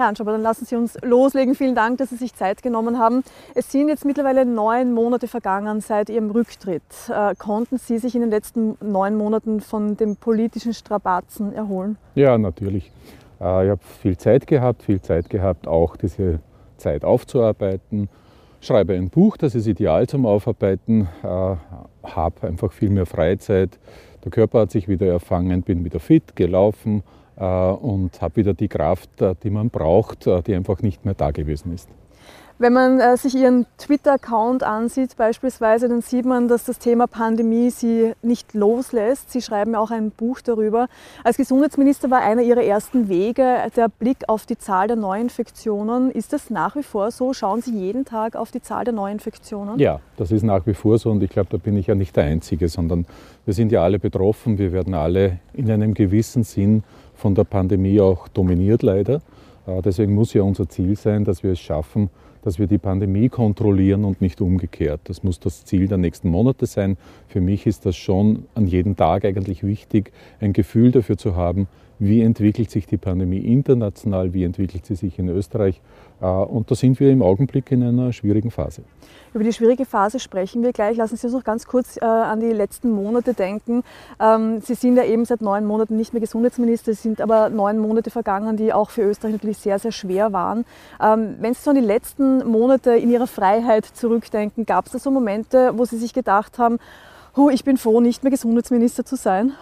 Herr 0.00 0.08
Anschaber, 0.08 0.32
dann 0.32 0.42
lassen 0.42 0.64
Sie 0.64 0.76
uns 0.76 0.96
loslegen. 1.02 1.54
Vielen 1.54 1.74
Dank, 1.74 1.98
dass 1.98 2.08
Sie 2.08 2.16
sich 2.16 2.34
Zeit 2.34 2.62
genommen 2.62 2.98
haben. 2.98 3.22
Es 3.54 3.70
sind 3.70 3.88
jetzt 3.88 4.06
mittlerweile 4.06 4.46
neun 4.46 4.92
Monate 4.92 5.28
vergangen 5.28 5.82
seit 5.82 6.08
Ihrem 6.08 6.30
Rücktritt. 6.30 6.82
Äh, 7.08 7.34
konnten 7.34 7.76
Sie 7.76 7.98
sich 7.98 8.14
in 8.14 8.22
den 8.22 8.30
letzten 8.30 8.78
neun 8.80 9.16
Monaten 9.16 9.60
von 9.60 9.98
den 9.98 10.16
politischen 10.16 10.72
Strapazen 10.72 11.52
erholen? 11.52 11.98
Ja, 12.14 12.38
natürlich. 12.38 12.90
Äh, 13.40 13.66
ich 13.66 13.70
habe 13.70 13.80
viel 14.00 14.16
Zeit 14.16 14.46
gehabt, 14.46 14.82
viel 14.82 15.02
Zeit 15.02 15.28
gehabt, 15.28 15.68
auch 15.68 15.96
diese 15.96 16.40
Zeit 16.78 17.04
aufzuarbeiten. 17.04 18.08
Schreibe 18.62 18.94
ein 18.94 19.10
Buch, 19.10 19.36
das 19.36 19.54
ist 19.54 19.66
ideal 19.66 20.06
zum 20.06 20.24
Aufarbeiten, 20.26 21.08
äh, 21.22 21.26
habe 21.26 22.46
einfach 22.46 22.72
viel 22.72 22.90
mehr 22.90 23.06
Freizeit. 23.06 23.78
Der 24.24 24.30
Körper 24.30 24.60
hat 24.60 24.70
sich 24.70 24.88
wieder 24.88 25.06
erfangen, 25.06 25.62
bin 25.62 25.84
wieder 25.84 26.00
fit, 26.00 26.36
gelaufen, 26.36 27.02
und 27.44 28.20
habe 28.20 28.36
wieder 28.36 28.54
die 28.54 28.68
Kraft, 28.68 29.22
äh, 29.22 29.34
die 29.42 29.50
man 29.50 29.70
braucht, 29.70 30.26
äh, 30.26 30.42
die 30.42 30.54
einfach 30.54 30.82
nicht 30.82 31.04
mehr 31.04 31.14
da 31.14 31.30
gewesen 31.30 31.72
ist. 31.72 31.88
Wenn 32.60 32.74
man 32.74 33.00
äh, 33.00 33.16
sich 33.16 33.34
Ihren 33.34 33.64
Twitter-Account 33.78 34.62
ansieht 34.64 35.16
beispielsweise, 35.16 35.88
dann 35.88 36.02
sieht 36.02 36.26
man, 36.26 36.46
dass 36.46 36.66
das 36.66 36.78
Thema 36.78 37.06
Pandemie 37.06 37.70
Sie 37.70 38.12
nicht 38.20 38.52
loslässt. 38.52 39.32
Sie 39.32 39.40
schreiben 39.40 39.74
auch 39.74 39.90
ein 39.90 40.10
Buch 40.10 40.42
darüber. 40.42 40.88
Als 41.24 41.38
Gesundheitsminister 41.38 42.10
war 42.10 42.20
einer 42.20 42.42
Ihrer 42.42 42.62
ersten 42.62 43.08
Wege 43.08 43.56
der 43.74 43.88
Blick 43.88 44.28
auf 44.28 44.44
die 44.44 44.58
Zahl 44.58 44.88
der 44.88 44.96
Neuinfektionen. 44.96 46.10
Ist 46.10 46.34
das 46.34 46.50
nach 46.50 46.76
wie 46.76 46.82
vor 46.82 47.10
so? 47.12 47.32
Schauen 47.32 47.62
Sie 47.62 47.74
jeden 47.74 48.04
Tag 48.04 48.36
auf 48.36 48.50
die 48.50 48.60
Zahl 48.60 48.84
der 48.84 48.92
Neuinfektionen? 48.92 49.78
Ja, 49.78 50.00
das 50.18 50.30
ist 50.30 50.42
nach 50.42 50.66
wie 50.66 50.74
vor 50.74 50.98
so 50.98 51.10
und 51.10 51.22
ich 51.22 51.30
glaube, 51.30 51.48
da 51.50 51.56
bin 51.56 51.78
ich 51.78 51.86
ja 51.86 51.94
nicht 51.94 52.14
der 52.14 52.24
Einzige, 52.24 52.68
sondern 52.68 53.06
wir 53.46 53.54
sind 53.54 53.72
ja 53.72 53.82
alle 53.82 53.98
betroffen. 53.98 54.58
Wir 54.58 54.72
werden 54.72 54.92
alle 54.92 55.38
in 55.54 55.70
einem 55.70 55.94
gewissen 55.94 56.44
Sinn 56.44 56.84
von 57.20 57.34
der 57.34 57.44
Pandemie 57.44 58.00
auch 58.00 58.26
dominiert 58.28 58.82
leider. 58.82 59.20
Äh, 59.66 59.82
deswegen 59.82 60.14
muss 60.14 60.34
ja 60.34 60.42
unser 60.42 60.68
Ziel 60.68 60.96
sein, 60.96 61.24
dass 61.24 61.42
wir 61.42 61.52
es 61.52 61.60
schaffen, 61.60 62.10
dass 62.42 62.58
wir 62.58 62.66
die 62.66 62.78
Pandemie 62.78 63.28
kontrollieren 63.28 64.04
und 64.04 64.20
nicht 64.20 64.40
umgekehrt. 64.40 65.02
Das 65.04 65.22
muss 65.22 65.38
das 65.38 65.64
Ziel 65.64 65.86
der 65.86 65.98
nächsten 65.98 66.30
Monate 66.30 66.66
sein. 66.66 66.96
Für 67.28 67.40
mich 67.40 67.66
ist 67.66 67.84
das 67.84 67.96
schon 67.96 68.46
an 68.54 68.66
jedem 68.66 68.96
Tag 68.96 69.24
eigentlich 69.24 69.62
wichtig, 69.62 70.12
ein 70.40 70.54
Gefühl 70.54 70.90
dafür 70.90 71.18
zu 71.18 71.36
haben, 71.36 71.68
wie 72.00 72.22
entwickelt 72.22 72.70
sich 72.70 72.86
die 72.86 72.96
Pandemie 72.96 73.38
international, 73.38 74.34
wie 74.34 74.42
entwickelt 74.42 74.86
sie 74.86 74.96
sich 74.96 75.18
in 75.18 75.28
Österreich. 75.28 75.80
Äh, 76.20 76.26
und 76.26 76.70
da 76.70 76.74
sind 76.74 76.98
wir 76.98 77.10
im 77.10 77.22
Augenblick 77.22 77.70
in 77.70 77.82
einer 77.82 78.12
schwierigen 78.12 78.50
Phase. 78.50 78.82
Über 79.32 79.44
die 79.44 79.52
schwierige 79.52 79.84
Phase 79.84 80.18
sprechen 80.18 80.64
wir 80.64 80.72
gleich. 80.72 80.96
Lassen 80.96 81.16
Sie 81.16 81.26
uns 81.26 81.34
noch 81.34 81.44
ganz 81.44 81.66
kurz 81.66 81.98
äh, 81.98 82.04
an 82.04 82.40
die 82.40 82.52
letzten 82.52 82.90
Monate 82.90 83.32
denken. 83.34 83.84
Ähm, 84.18 84.60
Sie 84.60 84.74
sind 84.74 84.96
ja 84.96 85.04
eben 85.04 85.24
seit 85.24 85.40
neun 85.40 85.66
Monaten 85.66 85.96
nicht 85.96 86.12
mehr 86.12 86.20
Gesundheitsminister, 86.20 86.92
es 86.92 87.02
sind 87.02 87.20
aber 87.20 87.48
neun 87.50 87.78
Monate 87.78 88.10
vergangen, 88.10 88.56
die 88.56 88.72
auch 88.72 88.90
für 88.90 89.02
Österreich 89.02 89.34
natürlich 89.34 89.58
sehr, 89.58 89.78
sehr 89.78 89.92
schwer 89.92 90.32
waren. 90.32 90.64
Ähm, 91.00 91.36
wenn 91.38 91.54
Sie 91.54 91.60
so 91.60 91.70
an 91.70 91.76
die 91.76 91.82
letzten 91.82 92.44
Monate 92.48 92.96
in 92.96 93.10
Ihrer 93.10 93.28
Freiheit 93.28 93.84
zurückdenken, 93.84 94.66
gab 94.66 94.86
es 94.86 94.92
da 94.92 94.98
so 94.98 95.10
Momente, 95.10 95.72
wo 95.76 95.84
Sie 95.84 95.98
sich 95.98 96.12
gedacht 96.12 96.58
haben, 96.58 96.78
ich 97.50 97.64
bin 97.64 97.76
froh, 97.76 98.00
nicht 98.00 98.22
mehr 98.22 98.30
Gesundheitsminister 98.30 99.04
zu 99.04 99.16
sein? 99.16 99.52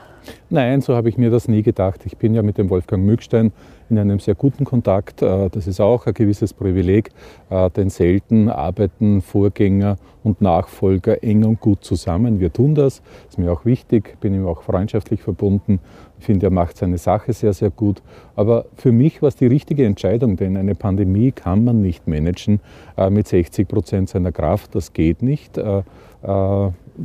Nein, 0.51 0.81
so 0.81 0.95
habe 0.95 1.09
ich 1.09 1.17
mir 1.17 1.31
das 1.31 1.49
nie 1.49 1.63
gedacht. 1.63 2.05
Ich 2.05 2.17
bin 2.17 2.35
ja 2.35 2.43
mit 2.43 2.59
dem 2.59 2.71
Wolfgang 2.71 3.05
Mückstein 3.05 3.53
in 3.91 3.99
einem 3.99 4.19
sehr 4.19 4.35
guten 4.35 4.65
Kontakt. 4.65 5.23
Äh, 5.23 5.49
das 5.51 5.67
ist 5.67 5.81
auch 5.81 6.07
ein 6.07 6.15
gewisses 6.15 6.53
Privileg, 6.53 7.11
äh, 7.51 7.71
denn 7.71 7.91
selten 7.91 8.49
arbeiten 8.49 9.23
Vorgänger 9.23 9.97
und 10.23 10.41
Nachfolger 10.41 11.23
eng 11.23 11.45
und 11.45 11.61
gut 11.61 11.85
zusammen. 11.85 12.41
Wir 12.41 12.53
tun 12.53 12.75
das, 12.75 13.03
das 13.25 13.35
ist 13.35 13.39
mir 13.39 13.53
auch 13.53 13.65
wichtig, 13.65 14.19
bin 14.21 14.35
ihm 14.35 14.47
auch 14.47 14.63
freundschaftlich 14.63 15.23
verbunden. 15.23 15.81
Ich 16.19 16.27
finde, 16.27 16.47
er 16.47 16.51
macht 16.51 16.77
seine 16.77 16.99
Sache 16.99 17.33
sehr, 17.33 17.53
sehr 17.53 17.71
gut. 17.71 18.03
Aber 18.35 18.67
für 18.75 18.93
mich 18.93 19.23
war 19.23 19.29
es 19.29 19.37
die 19.37 19.47
richtige 19.47 19.87
Entscheidung, 19.87 20.37
denn 20.37 20.57
eine 20.57 20.75
Pandemie 20.75 21.33
kann 21.33 21.65
man 21.65 21.81
nicht 21.81 22.07
managen 22.09 22.61
äh, 22.97 23.09
mit 23.09 23.29
60 23.29 23.69
Prozent 23.69 24.09
seiner 24.09 24.33
Kraft. 24.33 24.75
Das 24.75 24.93
geht 24.93 25.23
nicht. 25.23 25.59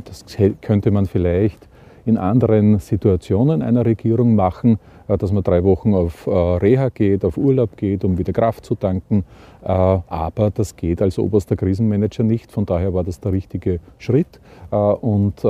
Das 0.04 0.24
könnte 0.60 0.90
man 0.90 1.06
vielleicht 1.06 1.68
in 2.06 2.18
anderen 2.18 2.78
Situationen 2.78 3.62
einer 3.62 3.86
Regierung 3.86 4.34
machen, 4.34 4.78
äh, 5.08 5.16
dass 5.16 5.32
man 5.32 5.42
drei 5.42 5.64
Wochen 5.64 5.94
auf 5.94 6.26
äh, 6.26 6.30
Reha 6.30 6.90
geht, 6.90 7.24
auf 7.24 7.36
Urlaub 7.36 7.76
geht, 7.76 8.04
um 8.04 8.18
wieder 8.18 8.32
Kraft 8.32 8.64
zu 8.64 8.74
tanken. 8.74 9.24
Äh, 9.62 9.68
aber 9.68 10.50
das 10.52 10.76
geht 10.76 11.00
als 11.00 11.18
oberster 11.18 11.56
Krisenmanager 11.56 12.22
nicht. 12.22 12.52
Von 12.52 12.66
daher 12.66 12.92
war 12.94 13.04
das 13.04 13.20
der 13.20 13.32
richtige 13.32 13.80
Schritt. 13.98 14.40
Und 14.70 15.44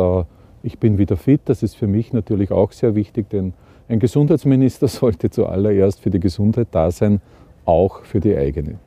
ich 0.63 0.79
bin 0.79 0.99
wieder 0.99 1.17
fit. 1.17 1.43
Das 1.47 1.63
ist 1.63 1.77
für 1.77 1.87
mich 1.87 2.13
natürlich 2.13 2.51
auch 2.51 2.73
sehr 2.73 2.95
wichtig, 2.95 3.31
denn 3.31 3.55
ein 3.89 3.99
Gesundheitsminister 3.99 4.89
sollte 4.89 5.31
zuallererst 5.31 6.01
für 6.01 6.11
die 6.11 6.21
Gesundheit 6.21 6.69
da 6.71 6.91
sein, 6.91 7.21
auch 7.65 8.03
für 8.05 8.21
die 8.21 8.37
eigene. 8.37 8.79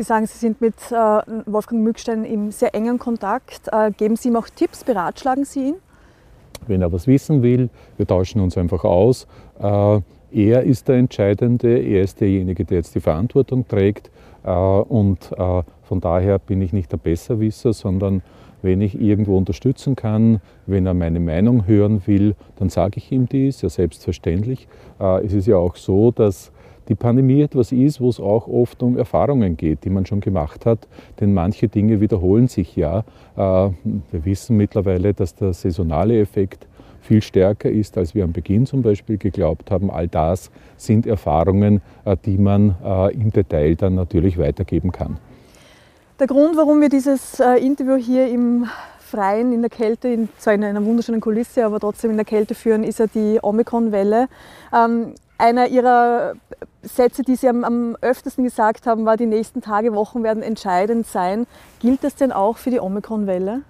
Sie 0.00 0.04
sagen, 0.04 0.26
Sie 0.26 0.38
sind 0.38 0.62
mit 0.62 0.90
Wolfgang 0.90 1.82
Mückstein 1.82 2.24
im 2.24 2.52
sehr 2.52 2.74
engen 2.74 2.98
Kontakt. 2.98 3.68
Geben 3.98 4.16
Sie 4.16 4.28
ihm 4.28 4.36
auch 4.36 4.48
Tipps, 4.48 4.82
beratschlagen 4.82 5.44
Sie 5.44 5.68
ihn? 5.68 5.74
wenn 6.66 6.82
er 6.82 6.92
was 6.92 7.06
wissen 7.06 7.42
will. 7.42 7.68
Wir 7.96 8.06
tauschen 8.06 8.40
uns 8.40 8.56
einfach 8.56 8.84
aus. 8.84 9.26
Äh, 9.58 10.00
er 10.32 10.62
ist 10.62 10.88
der 10.88 10.96
Entscheidende, 10.96 11.78
er 11.78 12.02
ist 12.02 12.20
derjenige, 12.20 12.64
der 12.64 12.78
jetzt 12.78 12.94
die 12.94 13.00
Verantwortung 13.00 13.66
trägt. 13.66 14.10
Äh, 14.44 14.50
und 14.50 15.32
äh, 15.32 15.62
von 15.82 16.00
daher 16.00 16.38
bin 16.38 16.62
ich 16.62 16.72
nicht 16.72 16.92
der 16.92 16.98
Besserwisser, 16.98 17.72
sondern 17.72 18.22
wenn 18.62 18.80
ich 18.80 19.00
irgendwo 19.00 19.36
unterstützen 19.36 19.96
kann, 19.96 20.40
wenn 20.66 20.86
er 20.86 20.94
meine 20.94 21.18
Meinung 21.18 21.66
hören 21.66 22.02
will, 22.06 22.34
dann 22.56 22.68
sage 22.68 22.98
ich 22.98 23.10
ihm 23.10 23.26
dies, 23.26 23.62
ja 23.62 23.70
selbstverständlich. 23.70 24.68
Es 24.98 25.32
ist 25.32 25.46
ja 25.46 25.56
auch 25.56 25.76
so, 25.76 26.10
dass 26.10 26.52
die 26.90 26.96
Pandemie 26.96 27.40
etwas 27.40 27.70
ist, 27.70 28.00
wo 28.00 28.08
es 28.08 28.18
auch 28.18 28.48
oft 28.48 28.82
um 28.82 28.98
Erfahrungen 28.98 29.56
geht, 29.56 29.84
die 29.84 29.90
man 29.90 30.06
schon 30.06 30.20
gemacht 30.20 30.66
hat, 30.66 30.88
denn 31.20 31.32
manche 31.32 31.68
Dinge 31.68 32.00
wiederholen 32.00 32.48
sich 32.48 32.74
ja. 32.74 33.04
Äh, 33.36 33.40
wir 34.10 34.24
wissen 34.24 34.56
mittlerweile, 34.56 35.14
dass 35.14 35.36
der 35.36 35.52
saisonale 35.52 36.20
Effekt 36.20 36.66
viel 37.00 37.22
stärker 37.22 37.70
ist, 37.70 37.96
als 37.96 38.14
wir 38.14 38.24
am 38.24 38.32
Beginn 38.32 38.66
zum 38.66 38.82
Beispiel 38.82 39.18
geglaubt 39.18 39.70
haben. 39.70 39.88
All 39.90 40.08
das 40.08 40.50
sind 40.76 41.06
Erfahrungen, 41.06 41.80
äh, 42.04 42.16
die 42.26 42.36
man 42.36 42.74
äh, 42.84 43.14
im 43.14 43.30
Detail 43.30 43.76
dann 43.76 43.94
natürlich 43.94 44.36
weitergeben 44.36 44.90
kann. 44.90 45.18
Der 46.18 46.26
Grund, 46.26 46.56
warum 46.56 46.82
wir 46.82 46.90
dieses 46.90 47.40
Interview 47.40 47.94
hier 47.94 48.28
im 48.28 48.66
Freien 48.98 49.54
in 49.54 49.62
der 49.62 49.70
Kälte, 49.70 50.28
zwar 50.36 50.52
in 50.52 50.62
einer 50.62 50.84
wunderschönen 50.84 51.20
Kulisse, 51.22 51.64
aber 51.64 51.80
trotzdem 51.80 52.10
in 52.10 52.16
der 52.18 52.26
Kälte 52.26 52.54
führen, 52.54 52.84
ist 52.84 52.98
ja 52.98 53.06
die 53.06 53.38
Omikron-Welle. 53.40 54.28
Ähm, 54.74 55.14
einer 55.40 55.68
ihrer 55.68 56.34
Sätze, 56.82 57.22
die 57.22 57.36
Sie 57.36 57.48
am, 57.48 57.64
am 57.64 57.96
öftesten 58.00 58.44
gesagt 58.44 58.86
haben, 58.86 59.04
war, 59.04 59.16
die 59.16 59.26
nächsten 59.26 59.60
Tage, 59.60 59.94
Wochen 59.94 60.22
werden 60.22 60.42
entscheidend 60.42 61.06
sein. 61.06 61.46
Gilt 61.80 62.04
das 62.04 62.14
denn 62.14 62.32
auch 62.32 62.56
für 62.56 62.70
die 62.70 62.80
Omikron-Welle? 62.80 63.62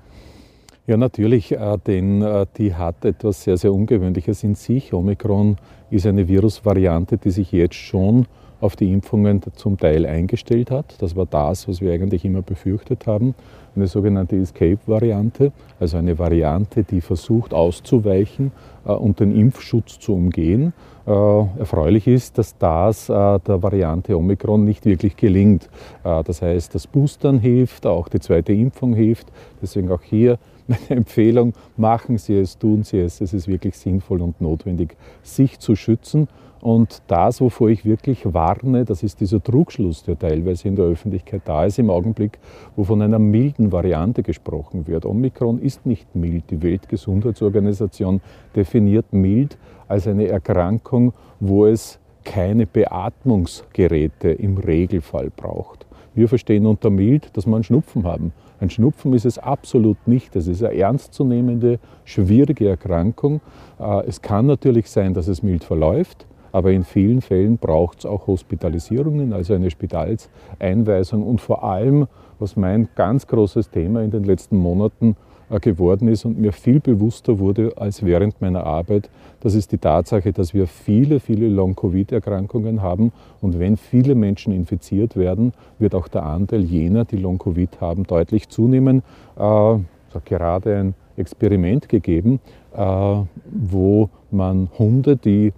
Ja, 0.87 0.97
natürlich, 0.97 1.53
äh, 1.53 1.79
denn 1.87 2.23
äh, 2.23 2.47
die 2.57 2.75
hat 2.75 3.05
etwas 3.05 3.45
sehr, 3.45 3.57
sehr 3.57 3.73
Ungewöhnliches 3.73 4.43
in 4.43 4.55
sich. 4.55 4.93
Omikron 4.93 5.57
ist 5.91 6.07
eine 6.07 6.27
Virusvariante, 6.27 7.17
die 7.17 7.31
sich 7.31 7.53
jetzt 7.53 7.77
schon 7.77 8.27
auf 8.61 8.77
die 8.77 8.93
Impfungen 8.93 9.41
zum 9.55 9.79
Teil 9.79 10.05
eingestellt 10.05 10.71
hat. 10.71 11.01
Das 11.01 11.17
war 11.17 11.27
das, 11.27 11.67
was 11.67 11.81
wir 11.81 11.93
eigentlich 11.93 12.25
immer 12.25 12.43
befürchtet 12.43 13.07
haben. 13.07 13.35
Eine 13.75 13.87
sogenannte 13.87 14.37
Escape-Variante, 14.37 15.53
also 15.79 15.97
eine 15.97 16.19
Variante, 16.19 16.85
die 16.85 17.01
versucht 17.01 17.55
auszuweichen 17.55 18.53
äh, 18.85 18.93
und 18.93 19.21
den 19.21 19.35
Impfschutz 19.35 19.99
zu 19.99 20.15
umgehen. 20.15 20.73
Äh, 21.07 21.11
erfreulich 21.59 22.07
ist, 22.07 22.39
dass 22.39 22.57
das 22.59 23.09
äh, 23.09 23.13
der 23.13 23.63
Variante 23.63 24.17
Omikron 24.17 24.65
nicht 24.65 24.85
wirklich 24.85 25.17
gelingt. 25.17 25.69
Das 26.03 26.43
heißt, 26.43 26.75
das 26.75 26.87
Boostern 26.87 27.39
hilft, 27.39 27.87
auch 27.87 28.09
die 28.09 28.21
zweite 28.21 28.53
Impfung 28.53 28.95
hilft. 28.95 29.29
Deswegen 29.63 29.91
auch 29.91 30.03
hier 30.03 30.39
meine 30.67 31.01
Empfehlung, 31.01 31.55
machen 31.77 32.19
Sie 32.19 32.37
es, 32.37 32.59
tun 32.59 32.85
Sie 32.85 32.99
es. 32.99 33.21
Es 33.21 33.33
ist 33.33 33.49
wirklich 33.49 33.77
sinnvoll 33.77 34.23
und 34.23 34.41
notwendig, 34.41 34.97
sich 35.23 35.59
zu 35.59 35.75
schützen. 35.77 36.29
Und 36.61 37.03
das, 37.07 37.41
wovor 37.41 37.71
ich 37.71 37.85
wirklich 37.85 38.35
warne, 38.35 38.85
das 38.85 39.03
ist 39.03 39.21
dieser 39.21 39.43
Trugschluss, 39.43 40.03
der 40.03 40.19
teilweise 40.19 40.69
in 40.69 40.77
der 40.77 40.85
Öffentlichkeit 40.85 41.43
da 41.47 41.65
ist 41.65 41.79
im 41.79 41.89
Augenblick, 41.89 42.39
wo 42.77 42.85
von 42.85 43.01
einer 43.01 43.19
milden 43.19 43.73
Variante 43.73 44.23
gesprochen 44.23 44.87
wird. 44.87 45.07
Omikron 45.07 45.59
ist 45.59 45.87
nicht 45.87 46.15
mild. 46.15 46.45
Die 46.51 46.63
Weltgesundheitsorganisation 46.63 48.21
definiert 48.55 49.13
mild 49.13 49.57
als 49.89 50.07
eine 50.07 50.29
Erkrankung, 50.29 51.15
wo 51.41 51.67
es 51.67 51.99
keine 52.25 52.67
Beatmungsgeräte 52.67 54.31
im 54.31 54.59
Regelfall 54.59 55.31
braucht. 55.35 55.87
Wir 56.15 56.29
verstehen 56.29 56.67
unter 56.67 56.91
mild, 56.91 57.35
dass 57.37 57.47
wir 57.47 57.55
einen 57.55 57.65
Schnupfen 57.65 58.05
haben. 58.05 58.33
Ein 58.61 58.69
Schnupfen 58.69 59.15
ist 59.15 59.25
es 59.25 59.39
absolut 59.39 59.97
nicht. 60.07 60.37
Das 60.37 60.47
ist 60.47 60.63
eine 60.63 60.77
ernstzunehmende, 60.77 61.79
schwierige 62.05 62.69
Erkrankung. 62.69 63.41
Äh, 63.79 64.07
es 64.07 64.21
kann 64.21 64.47
natürlich 64.47 64.91
sein, 64.91 65.15
dass 65.15 65.29
es 65.29 65.43
mild 65.43 65.65
verläuft. 65.65 66.27
Aber 66.53 66.73
in 66.73 66.85
vielen 66.85 67.21
Fällen 67.21 67.59
braucht 67.59 68.01
es 68.01 68.07
auch 68.07 68.27
Hospitalisierungen, 68.27 69.33
also 69.33 69.55
eine 69.55 69.71
Spitalseinweisung 69.71 71.23
und 71.23 71.41
vor 71.41 71.65
allem, 71.65 72.07
was 72.39 72.57
mein 72.57 72.89
ganz 72.95 73.27
großes 73.27 73.71
Thema 73.71 74.03
in 74.03 74.11
den 74.11 74.25
letzten 74.25 74.57
Monaten 74.57 75.17
geworden 75.59 76.07
ist 76.07 76.25
und 76.25 76.39
mir 76.39 76.53
viel 76.53 76.79
bewusster 76.79 77.41
wurde 77.41 77.73
als 77.77 78.05
während 78.05 78.41
meiner 78.41 78.65
Arbeit. 78.65 79.11
Das 79.41 79.55
ist 79.55 79.73
die 79.73 79.79
Tatsache, 79.79 80.33
dass 80.33 80.55
wir 80.55 80.69
viele, 80.69 81.19
viele 81.19 81.49
Long-Covid-Erkrankungen 81.49 82.83
haben. 82.83 83.11
Und 83.41 83.59
wenn 83.59 83.77
viele 83.77 84.15
Menschen 84.15 84.53
infiziert 84.53 85.17
werden, 85.17 85.53
wird 85.81 85.97
auch 85.97 86.07
der 86.07 86.25
Anteil 86.25 86.63
jener, 86.63 87.05
die 87.05 87.17
Long-Covid 87.17 87.81
haben, 87.81 88.05
deutlich 88.05 88.49
zunehmen. 88.49 89.03
Äh, 89.37 89.41
hat 89.41 90.27
gerade 90.27 90.77
ein 90.77 90.95
Experiment 91.17 91.89
gegeben, 91.89 92.39
äh, 92.73 93.17
wo 93.51 94.09
man 94.31 94.69
Hunde, 94.79 95.17
die 95.17 95.49
äh, 95.49 95.53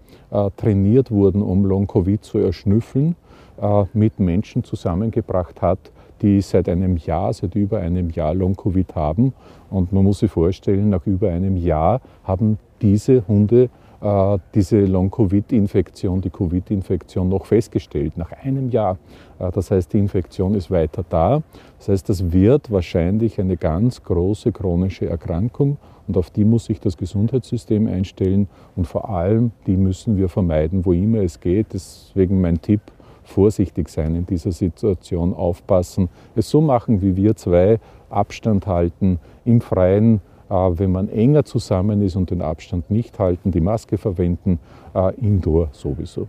trainiert 0.56 1.10
wurden, 1.10 1.42
um 1.42 1.64
Long-Covid 1.64 2.24
zu 2.24 2.38
erschnüffeln, 2.38 3.16
äh, 3.60 3.84
mit 3.92 4.18
Menschen 4.18 4.64
zusammengebracht 4.64 5.62
hat, 5.62 5.78
die 6.22 6.40
seit 6.40 6.68
einem 6.68 6.96
Jahr, 6.96 7.32
seit 7.32 7.54
über 7.54 7.78
einem 7.78 8.10
Jahr 8.10 8.34
Long-Covid 8.34 8.94
haben. 8.94 9.34
Und 9.70 9.92
man 9.92 10.04
muss 10.04 10.20
sich 10.20 10.30
vorstellen, 10.30 10.90
nach 10.90 11.06
über 11.06 11.30
einem 11.30 11.56
Jahr 11.56 12.00
haben 12.24 12.58
diese 12.80 13.26
Hunde 13.28 13.68
äh, 14.02 14.38
diese 14.54 14.80
Long-Covid-Infektion, 14.84 16.20
die 16.20 16.30
Covid-Infektion 16.30 17.28
noch 17.28 17.46
festgestellt, 17.46 18.16
nach 18.16 18.32
einem 18.32 18.70
Jahr. 18.70 18.98
Äh, 19.38 19.52
das 19.52 19.70
heißt, 19.70 19.92
die 19.92 19.98
Infektion 19.98 20.54
ist 20.54 20.70
weiter 20.70 21.04
da. 21.08 21.42
Das 21.78 21.88
heißt, 21.88 22.08
das 22.08 22.32
wird 22.32 22.70
wahrscheinlich 22.70 23.38
eine 23.40 23.56
ganz 23.56 24.02
große 24.02 24.50
chronische 24.50 25.08
Erkrankung 25.08 25.76
und 26.12 26.18
auf 26.18 26.30
die 26.30 26.44
muss 26.44 26.66
sich 26.66 26.78
das 26.78 26.98
Gesundheitssystem 26.98 27.86
einstellen 27.86 28.46
und 28.76 28.86
vor 28.86 29.08
allem 29.08 29.50
die 29.66 29.78
müssen 29.78 30.18
wir 30.18 30.28
vermeiden, 30.28 30.84
wo 30.84 30.92
immer 30.92 31.22
es 31.22 31.40
geht. 31.40 31.68
Deswegen 31.72 32.42
mein 32.42 32.60
Tipp, 32.60 32.82
vorsichtig 33.24 33.88
sein 33.88 34.14
in 34.14 34.26
dieser 34.26 34.52
Situation, 34.52 35.32
aufpassen, 35.32 36.10
es 36.36 36.50
so 36.50 36.60
machen 36.60 37.00
wie 37.00 37.16
wir 37.16 37.34
zwei, 37.34 37.80
Abstand 38.10 38.66
halten, 38.66 39.20
im 39.46 39.62
Freien 39.62 40.20
äh, 40.50 40.54
wenn 40.54 40.92
man 40.92 41.08
enger 41.08 41.46
zusammen 41.46 42.02
ist 42.02 42.14
und 42.14 42.30
den 42.30 42.42
Abstand 42.42 42.90
nicht 42.90 43.18
halten, 43.18 43.50
die 43.50 43.62
Maske 43.62 43.96
verwenden, 43.96 44.58
äh, 44.94 45.14
indoor 45.14 45.70
sowieso. 45.72 46.28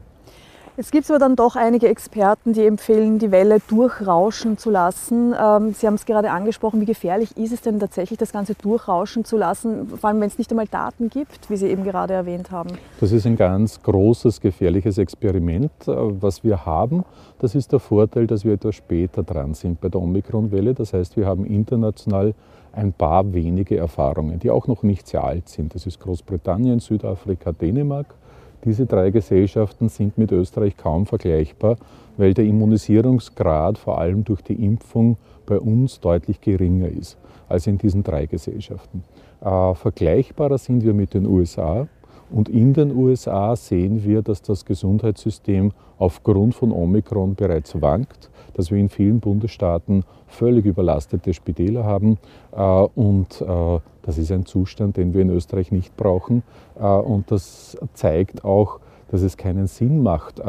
Es 0.75 0.89
gibt 0.89 1.07
aber 1.11 1.19
dann 1.19 1.35
doch 1.35 1.55
einige 1.55 1.87
Experten, 1.87 2.53
die 2.53 2.65
empfehlen, 2.65 3.19
die 3.19 3.29
Welle 3.29 3.59
durchrauschen 3.67 4.57
zu 4.57 4.71
lassen. 4.71 5.35
Ähm, 5.39 5.75
Sie 5.75 5.85
haben 5.85 5.93
es 5.93 6.05
gerade 6.07 6.31
angesprochen, 6.31 6.81
wie 6.81 6.85
gefährlich 6.85 7.37
ist 7.37 7.53
es 7.53 7.61
denn 7.61 7.79
tatsächlich, 7.79 8.17
das 8.17 8.31
Ganze 8.31 8.55
durchrauschen 8.55 9.23
zu 9.23 9.37
lassen, 9.37 9.87
vor 9.87 10.09
allem 10.09 10.19
wenn 10.19 10.29
es 10.29 10.39
nicht 10.39 10.49
einmal 10.49 10.65
Daten 10.65 11.11
gibt, 11.11 11.51
wie 11.51 11.57
Sie 11.57 11.67
eben 11.67 11.83
gerade 11.83 12.15
erwähnt 12.15 12.49
haben? 12.49 12.71
Das 12.99 13.11
ist 13.11 13.27
ein 13.27 13.35
ganz 13.35 13.83
großes, 13.83 14.41
gefährliches 14.41 14.97
Experiment, 14.97 15.71
äh, 15.87 15.91
was 15.95 16.43
wir 16.43 16.65
haben. 16.65 17.03
Das 17.37 17.53
ist 17.53 17.71
der 17.71 17.79
Vorteil, 17.79 18.25
dass 18.25 18.43
wir 18.43 18.53
etwas 18.53 18.73
später 18.73 19.21
dran 19.21 19.53
sind 19.53 19.79
bei 19.79 19.89
der 19.89 20.01
Omikron-Welle. 20.01 20.73
Das 20.73 20.93
heißt, 20.93 21.17
wir 21.17 21.27
haben 21.27 21.45
international 21.45 22.33
ein 22.71 22.93
paar 22.93 23.31
wenige 23.31 23.77
Erfahrungen, 23.77 24.39
die 24.39 24.49
auch 24.49 24.65
noch 24.65 24.81
nicht 24.81 25.07
sehr 25.07 25.23
alt 25.23 25.49
sind. 25.49 25.75
Das 25.75 25.85
ist 25.85 25.99
Großbritannien, 25.99 26.79
Südafrika, 26.79 27.51
Dänemark. 27.51 28.15
Diese 28.65 28.85
drei 28.85 29.09
Gesellschaften 29.09 29.89
sind 29.89 30.17
mit 30.17 30.31
Österreich 30.31 30.77
kaum 30.77 31.05
vergleichbar, 31.05 31.77
weil 32.17 32.33
der 32.33 32.45
Immunisierungsgrad 32.45 33.77
vor 33.77 33.99
allem 33.99 34.23
durch 34.23 34.41
die 34.41 34.53
Impfung 34.53 35.17
bei 35.45 35.59
uns 35.59 35.99
deutlich 35.99 36.39
geringer 36.39 36.87
ist 36.87 37.17
als 37.49 37.67
in 37.67 37.77
diesen 37.77 38.03
drei 38.03 38.25
Gesellschaften. 38.25 39.03
Äh, 39.41 39.73
vergleichbarer 39.73 40.57
sind 40.57 40.83
wir 40.83 40.93
mit 40.93 41.13
den 41.13 41.25
USA. 41.25 41.87
Und 42.31 42.49
in 42.49 42.73
den 42.73 42.95
USA 42.95 43.55
sehen 43.55 44.03
wir, 44.03 44.21
dass 44.21 44.41
das 44.41 44.65
Gesundheitssystem 44.65 45.71
aufgrund 45.97 46.55
von 46.55 46.71
Omikron 46.71 47.35
bereits 47.35 47.79
wankt, 47.81 48.29
dass 48.53 48.71
wir 48.71 48.79
in 48.79 48.89
vielen 48.89 49.19
Bundesstaaten 49.19 50.03
völlig 50.27 50.65
überlastete 50.65 51.33
Spitäler 51.33 51.83
haben. 51.83 52.17
Äh, 52.51 52.61
und 52.61 53.41
äh, 53.41 53.79
das 54.01 54.17
ist 54.17 54.31
ein 54.31 54.45
Zustand, 54.45 54.97
den 54.97 55.13
wir 55.13 55.21
in 55.21 55.29
Österreich 55.29 55.71
nicht 55.71 55.95
brauchen. 55.95 56.43
Äh, 56.79 56.85
und 56.85 57.31
das 57.31 57.77
zeigt 57.93 58.43
auch, 58.43 58.79
dass 59.09 59.21
es 59.21 59.37
keinen 59.37 59.67
Sinn 59.67 60.01
macht, 60.01 60.41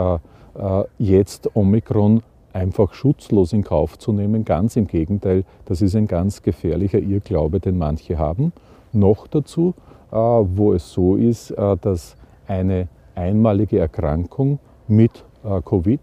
jetzt 0.96 1.54
Omikron 1.54 2.22
einfach 2.54 2.94
schutzlos 2.94 3.52
in 3.52 3.62
Kauf 3.62 3.98
zu 3.98 4.12
nehmen. 4.12 4.46
Ganz 4.46 4.76
im 4.76 4.86
Gegenteil, 4.86 5.44
das 5.66 5.82
ist 5.82 5.94
ein 5.94 6.06
ganz 6.06 6.42
gefährlicher 6.42 6.98
Irrglaube, 6.98 7.60
den 7.60 7.76
manche 7.76 8.16
haben. 8.16 8.52
Noch 8.92 9.26
dazu, 9.26 9.74
wo 10.14 10.72
es 10.72 10.92
so 10.92 11.16
ist, 11.16 11.52
dass 11.80 12.16
eine 12.46 12.88
einmalige 13.14 13.78
Erkrankung 13.78 14.60
mit 14.86 15.24
Covid 15.42 16.00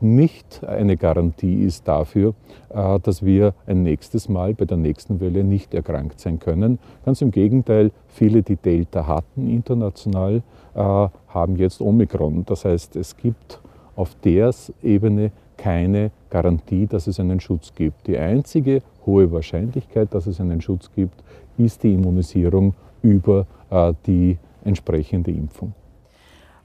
nicht 0.00 0.64
eine 0.64 0.96
Garantie 0.96 1.64
ist 1.64 1.88
dafür, 1.88 2.34
äh, 2.70 2.98
dass 3.00 3.24
wir 3.24 3.54
ein 3.66 3.82
nächstes 3.82 4.28
Mal 4.28 4.54
bei 4.54 4.64
der 4.64 4.76
nächsten 4.76 5.20
Welle 5.20 5.44
nicht 5.44 5.74
erkrankt 5.74 6.20
sein 6.20 6.38
können. 6.38 6.78
Ganz 7.04 7.20
im 7.20 7.30
Gegenteil, 7.30 7.90
viele, 8.06 8.42
die 8.42 8.56
Delta 8.56 9.06
hatten 9.06 9.48
international, 9.50 10.42
äh, 10.74 11.08
haben 11.28 11.56
jetzt 11.56 11.80
Omikron. 11.80 12.44
Das 12.46 12.64
heißt, 12.64 12.96
es 12.96 13.16
gibt 13.16 13.60
auf 13.96 14.14
der 14.22 14.50
Ebene 14.82 15.32
keine 15.56 16.12
Garantie, 16.30 16.86
dass 16.86 17.08
es 17.08 17.18
einen 17.18 17.40
Schutz 17.40 17.74
gibt. 17.74 18.06
Die 18.06 18.16
einzige 18.16 18.82
hohe 19.04 19.32
Wahrscheinlichkeit, 19.32 20.14
dass 20.14 20.28
es 20.28 20.40
einen 20.40 20.60
Schutz 20.60 20.90
gibt, 20.94 21.24
ist 21.56 21.82
die 21.82 21.94
Immunisierung 21.94 22.74
über 23.02 23.46
äh, 23.70 23.92
die 24.06 24.38
entsprechende 24.64 25.30
Impfung. 25.30 25.72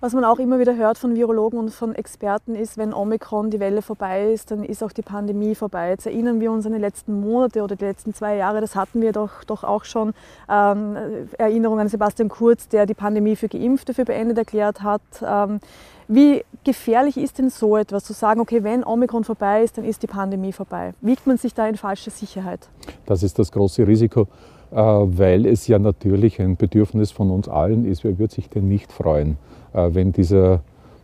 Was 0.04 0.14
man 0.14 0.26
auch 0.26 0.38
immer 0.38 0.60
wieder 0.60 0.76
hört 0.76 0.98
von 0.98 1.16
Virologen 1.16 1.58
und 1.58 1.70
von 1.70 1.96
Experten 1.96 2.56
ist, 2.56 2.78
wenn 2.78 2.94
Omikron 2.94 3.52
die 3.52 3.62
Welle 3.62 3.82
vorbei 3.82 4.34
ist, 4.34 4.52
dann 4.52 4.66
ist 4.66 4.84
auch 4.84 4.92
die 4.92 5.02
Pandemie 5.02 5.56
vorbei. 5.56 5.92
Jetzt 5.92 6.06
erinnern 6.06 6.42
wir 6.42 6.52
uns 6.52 6.66
an 6.66 6.74
die 6.74 6.78
letzten 6.78 7.22
Monate 7.22 7.64
oder 7.64 7.78
die 7.78 7.86
letzten 7.86 8.14
zwei 8.14 8.36
Jahre, 8.36 8.60
das 8.60 8.76
hatten 8.76 9.02
wir 9.02 9.14
doch, 9.14 9.46
doch 9.46 9.64
auch 9.64 9.86
schon. 9.86 10.12
Ähm, 10.50 10.98
Erinnerung 11.38 11.80
an 11.80 11.88
Sebastian 11.88 12.28
Kurz, 12.28 12.68
der 12.68 12.86
die 12.86 12.96
Pandemie 12.96 13.38
für 13.38 13.48
Geimpfte 13.48 13.94
für 13.94 14.04
beendet 14.04 14.38
erklärt 14.38 14.84
hat. 14.84 15.02
Ähm, 15.26 15.62
wie 16.10 16.44
gefährlich 16.66 17.16
ist 17.16 17.38
denn 17.38 17.50
so 17.50 17.78
etwas, 17.78 18.04
zu 18.04 18.12
sagen, 18.12 18.42
okay, 18.42 18.62
wenn 18.62 18.84
Omikron 18.84 19.24
vorbei 19.24 19.64
ist, 19.64 19.78
dann 19.78 19.86
ist 19.86 20.04
die 20.04 20.08
Pandemie 20.08 20.52
vorbei? 20.52 20.92
Wiegt 21.00 21.26
man 21.28 21.38
sich 21.38 21.54
da 21.54 21.66
in 21.66 21.78
falsche 21.78 22.10
Sicherheit? 22.10 22.68
Das 23.06 23.24
ist 23.24 23.40
das 23.40 23.54
große 23.54 23.88
Risiko, 23.88 24.28
weil 24.76 25.46
es 25.46 25.68
ja 25.68 25.78
natürlich 25.78 26.42
ein 26.42 26.56
Bedürfnis 26.56 27.12
von 27.12 27.30
uns 27.30 27.48
allen 27.48 27.86
ist. 27.86 28.04
Wer 28.04 28.18
wird 28.18 28.32
sich 28.32 28.50
denn 28.50 28.68
nicht 28.68 28.92
freuen? 28.92 29.38
Äh, 29.74 29.90
wenn, 29.94 30.12
dieser, 30.12 30.62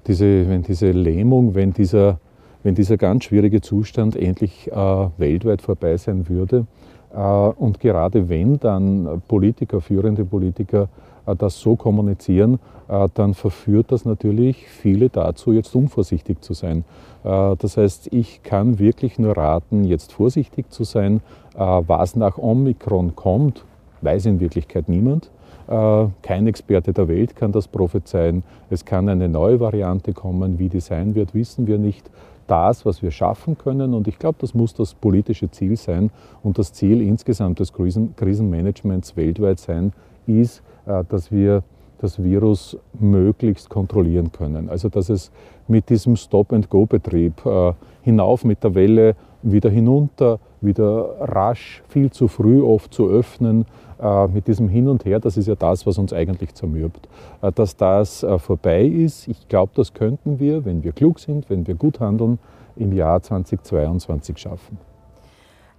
diese, 0.08 0.48
wenn 0.50 0.64
diese 0.64 0.92
Lähmung, 0.92 1.56
wenn 1.56 1.74
dieser, 1.74 2.20
wenn 2.64 2.76
dieser 2.76 2.98
ganz 2.98 3.26
schwierige 3.26 3.62
Zustand 3.62 4.16
endlich 4.16 4.72
äh, 4.72 4.76
weltweit 5.18 5.62
vorbei 5.62 5.98
sein 5.98 6.30
würde. 6.30 6.66
Äh, 7.14 7.20
und 7.20 7.80
gerade 7.80 8.30
wenn 8.30 8.60
dann 8.60 9.22
Politiker, 9.28 9.82
führende 9.82 10.26
Politiker 10.26 10.90
das 11.38 11.60
so 11.60 11.76
kommunizieren, 11.76 12.58
dann 12.88 13.36
verführt 13.36 13.92
das 13.92 14.04
natürlich 14.04 14.68
viele 14.68 15.10
dazu, 15.10 15.52
jetzt 15.52 15.76
unvorsichtig 15.76 16.42
zu 16.42 16.56
sein. 16.56 16.86
Das 17.22 17.78
heißt, 17.78 18.12
ich 18.12 18.42
kann 18.42 18.80
wirklich 18.80 19.20
nur 19.20 19.38
raten, 19.38 19.84
jetzt 19.84 20.12
vorsichtig 20.12 20.72
zu 20.72 20.86
sein. 20.86 21.22
Was 21.54 22.16
nach 22.16 22.40
Omikron 22.40 23.16
kommt, 23.16 23.64
weiß 24.02 24.26
in 24.26 24.40
Wirklichkeit 24.40 24.90
niemand. 24.90 25.30
Äh, 25.68 26.08
kein 26.22 26.48
Experte 26.48 26.94
der 26.94 27.08
Welt 27.08 27.36
kann 27.36 27.52
das 27.52 27.68
prophezeien. 27.68 28.44
Es 28.70 28.86
kann 28.86 29.08
eine 29.08 29.30
neue 29.30 29.60
Variante 29.60 30.14
kommen. 30.14 30.58
Wie 30.58 30.70
die 30.70 30.80
sein 30.80 31.16
wird, 31.16 31.34
wissen 31.34 31.68
wir 31.68 31.78
nicht. 31.78 32.10
Das, 32.48 32.84
was 32.84 33.04
wir 33.04 33.12
schaffen 33.12 33.60
können, 33.60 33.94
und 33.94 34.08
ich 34.08 34.18
glaube, 34.18 34.38
das 34.42 34.56
muss 34.56 34.74
das 34.74 34.96
politische 34.96 35.52
Ziel 35.52 35.78
sein 35.78 36.10
und 36.42 36.58
das 36.58 36.74
Ziel 36.74 37.00
insgesamt 37.02 37.60
des 37.60 37.74
Krisenmanagements 37.74 39.16
weltweit 39.16 39.60
sein, 39.60 39.94
ist, 40.26 40.64
äh, 40.88 41.04
dass 41.08 41.32
wir 41.32 41.64
das 42.00 42.24
Virus 42.24 42.78
möglichst 43.00 43.70
kontrollieren 43.70 44.32
können. 44.32 44.70
Also 44.70 44.90
dass 44.90 45.10
es 45.10 45.32
mit 45.68 45.90
diesem 45.90 46.16
Stop-and-Go-Betrieb 46.16 47.46
äh, 47.46 47.74
hinauf 48.02 48.44
mit 48.44 48.64
der 48.64 48.74
Welle, 48.74 49.16
wieder 49.42 49.70
hinunter, 49.70 50.40
wieder 50.62 51.16
rasch, 51.20 51.84
viel 51.88 52.12
zu 52.12 52.28
früh 52.28 52.62
oft 52.62 52.94
zu 52.94 53.08
öffnen, 53.08 53.66
äh, 54.02 54.28
mit 54.28 54.48
diesem 54.48 54.70
Hin 54.70 54.88
und 54.88 55.04
Her, 55.04 55.20
das 55.20 55.36
ist 55.36 55.48
ja 55.48 55.56
das, 55.56 55.86
was 55.86 55.98
uns 55.98 56.14
eigentlich 56.14 56.54
zermürbt. 56.56 57.10
Äh, 57.42 57.52
dass 57.52 57.76
das 57.76 58.24
äh, 58.24 58.40
vorbei 58.40 58.86
ist, 58.86 59.28
ich 59.28 59.50
glaube, 59.50 59.74
das 59.76 59.94
könnten 59.94 60.40
wir, 60.40 60.64
wenn 60.64 60.84
wir 60.84 60.94
klug 60.94 61.20
sind, 61.20 61.50
wenn 61.50 61.68
wir 61.68 61.76
gut 61.76 62.00
handeln, 62.00 62.40
im 62.78 62.94
Jahr 62.94 63.22
2022 63.22 64.38
schaffen. 64.38 64.78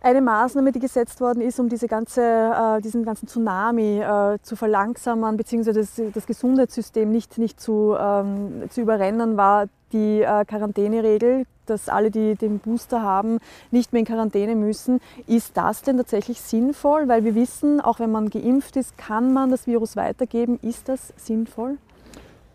Eine 0.02 0.20
Maßnahme, 0.20 0.70
die 0.72 0.80
gesetzt 0.80 1.20
worden 1.20 1.40
ist, 1.42 1.58
um 1.60 1.68
diese 1.68 1.86
ganze, 1.86 2.80
diesen 2.82 3.04
ganzen 3.04 3.28
Tsunami 3.28 4.02
zu 4.40 4.56
verlangsamen 4.56 5.36
bzw. 5.36 5.72
Das, 5.72 6.00
das, 6.14 6.26
Gesundheitssystem 6.26 7.10
nicht, 7.10 7.36
nicht 7.36 7.60
zu, 7.60 7.94
ähm, 7.98 8.64
zu 8.70 8.80
überrennen, 8.80 9.36
war 9.36 9.66
die 9.92 10.24
Quarantäneregel, 10.46 11.44
dass 11.70 11.88
alle, 11.88 12.10
die 12.10 12.34
den 12.34 12.58
Booster 12.58 13.02
haben, 13.02 13.38
nicht 13.70 13.92
mehr 13.92 14.00
in 14.00 14.06
Quarantäne 14.06 14.56
müssen. 14.56 15.00
Ist 15.26 15.56
das 15.56 15.82
denn 15.82 15.96
tatsächlich 15.96 16.40
sinnvoll? 16.40 17.08
Weil 17.08 17.24
wir 17.24 17.34
wissen, 17.34 17.80
auch 17.80 18.00
wenn 18.00 18.10
man 18.10 18.28
geimpft 18.28 18.76
ist, 18.76 18.98
kann 18.98 19.32
man 19.32 19.50
das 19.50 19.66
Virus 19.66 19.96
weitergeben. 19.96 20.58
Ist 20.62 20.88
das 20.88 21.14
sinnvoll? 21.16 21.78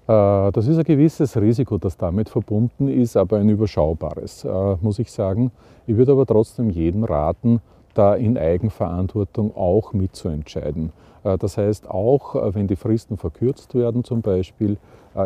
Äh, 0.07 0.51
das 0.51 0.67
ist 0.67 0.77
ein 0.77 0.83
gewisses 0.83 1.35
Risiko, 1.37 1.77
das 1.77 1.97
damit 1.97 2.29
verbunden 2.29 2.87
ist, 2.87 3.17
aber 3.17 3.37
ein 3.37 3.49
überschaubares, 3.49 4.43
äh, 4.43 4.75
muss 4.81 4.99
ich 4.99 5.11
sagen. 5.11 5.51
Ich 5.87 5.97
würde 5.97 6.11
aber 6.11 6.25
trotzdem 6.25 6.69
jedem 6.69 7.03
raten, 7.03 7.61
da 7.93 8.13
in 8.15 8.37
Eigenverantwortung 8.37 9.55
auch 9.55 9.93
mitzuentscheiden. 9.93 10.91
Das 11.39 11.57
heißt, 11.57 11.89
auch 11.89 12.35
wenn 12.53 12.67
die 12.67 12.75
Fristen 12.75 13.17
verkürzt 13.17 13.73
werden 13.73 14.03
zum 14.03 14.21
Beispiel, 14.21 14.77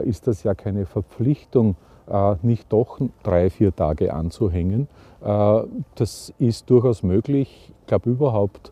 ist 0.03 0.27
das 0.27 0.43
ja 0.43 0.53
keine 0.53 0.85
Verpflichtung, 0.85 1.75
nicht 2.41 2.71
doch 2.71 2.99
drei, 3.23 3.49
vier 3.49 3.75
Tage 3.75 4.13
anzuhängen. 4.13 4.87
Das 5.21 6.33
ist 6.39 6.69
durchaus 6.69 7.03
möglich. 7.03 7.71
Ich 7.81 7.87
glaube 7.87 8.09
überhaupt, 8.09 8.71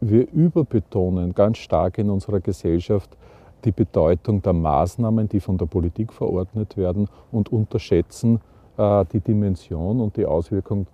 wir 0.00 0.30
überbetonen 0.32 1.34
ganz 1.34 1.58
stark 1.58 1.98
in 1.98 2.10
unserer 2.10 2.40
Gesellschaft 2.40 3.16
die 3.64 3.72
Bedeutung 3.72 4.42
der 4.42 4.52
Maßnahmen, 4.52 5.28
die 5.28 5.40
von 5.40 5.58
der 5.58 5.66
Politik 5.66 6.12
verordnet 6.12 6.76
werden 6.76 7.08
und 7.32 7.50
unterschätzen 7.52 8.40
äh, 8.76 9.04
die 9.12 9.20
Dimension 9.20 10.00
und 10.00 10.16
die 10.16 10.26
Auswirkung 10.26 10.86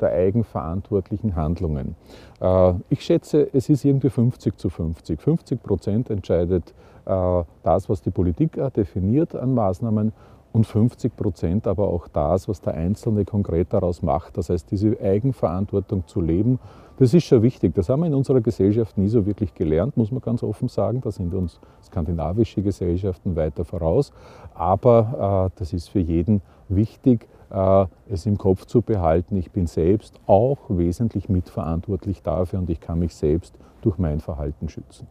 der 0.00 0.12
eigenverantwortlichen 0.12 1.36
Handlungen. 1.36 1.94
Äh, 2.40 2.74
ich 2.88 3.02
schätze, 3.02 3.48
es 3.52 3.68
ist 3.68 3.84
irgendwie 3.84 4.10
50 4.10 4.58
zu 4.58 4.68
50. 4.68 5.20
50 5.20 5.62
Prozent 5.62 6.10
entscheidet 6.10 6.74
äh, 7.04 7.42
das, 7.62 7.88
was 7.88 8.02
die 8.02 8.10
Politik 8.10 8.56
äh, 8.56 8.70
definiert 8.70 9.34
an 9.34 9.54
Maßnahmen 9.54 10.12
und 10.56 10.66
50 10.66 11.14
Prozent 11.14 11.66
aber 11.66 11.88
auch 11.88 12.08
das, 12.08 12.48
was 12.48 12.62
der 12.62 12.74
Einzelne 12.74 13.26
konkret 13.26 13.74
daraus 13.74 14.00
macht. 14.00 14.38
Das 14.38 14.48
heißt, 14.48 14.70
diese 14.70 14.98
Eigenverantwortung 14.98 16.06
zu 16.06 16.22
leben, 16.22 16.58
das 16.96 17.12
ist 17.12 17.24
schon 17.24 17.42
wichtig. 17.42 17.74
Das 17.74 17.90
haben 17.90 18.00
wir 18.00 18.06
in 18.06 18.14
unserer 18.14 18.40
Gesellschaft 18.40 18.96
nie 18.96 19.08
so 19.08 19.26
wirklich 19.26 19.52
gelernt, 19.52 19.98
muss 19.98 20.10
man 20.10 20.22
ganz 20.22 20.42
offen 20.42 20.68
sagen. 20.68 21.02
Da 21.02 21.10
sind 21.10 21.34
uns 21.34 21.60
skandinavische 21.84 22.62
Gesellschaften 22.62 23.36
weiter 23.36 23.66
voraus. 23.66 24.12
Aber 24.54 25.50
äh, 25.52 25.58
das 25.58 25.74
ist 25.74 25.90
für 25.90 26.00
jeden 26.00 26.40
wichtig, 26.70 27.28
äh, 27.50 27.84
es 28.08 28.24
im 28.24 28.38
Kopf 28.38 28.64
zu 28.64 28.80
behalten. 28.80 29.36
Ich 29.36 29.50
bin 29.50 29.66
selbst 29.66 30.18
auch 30.26 30.56
wesentlich 30.70 31.28
mitverantwortlich 31.28 32.22
dafür 32.22 32.60
und 32.60 32.70
ich 32.70 32.80
kann 32.80 32.98
mich 32.98 33.14
selbst 33.14 33.58
durch 33.82 33.98
mein 33.98 34.20
Verhalten 34.20 34.70
schützen. 34.70 35.06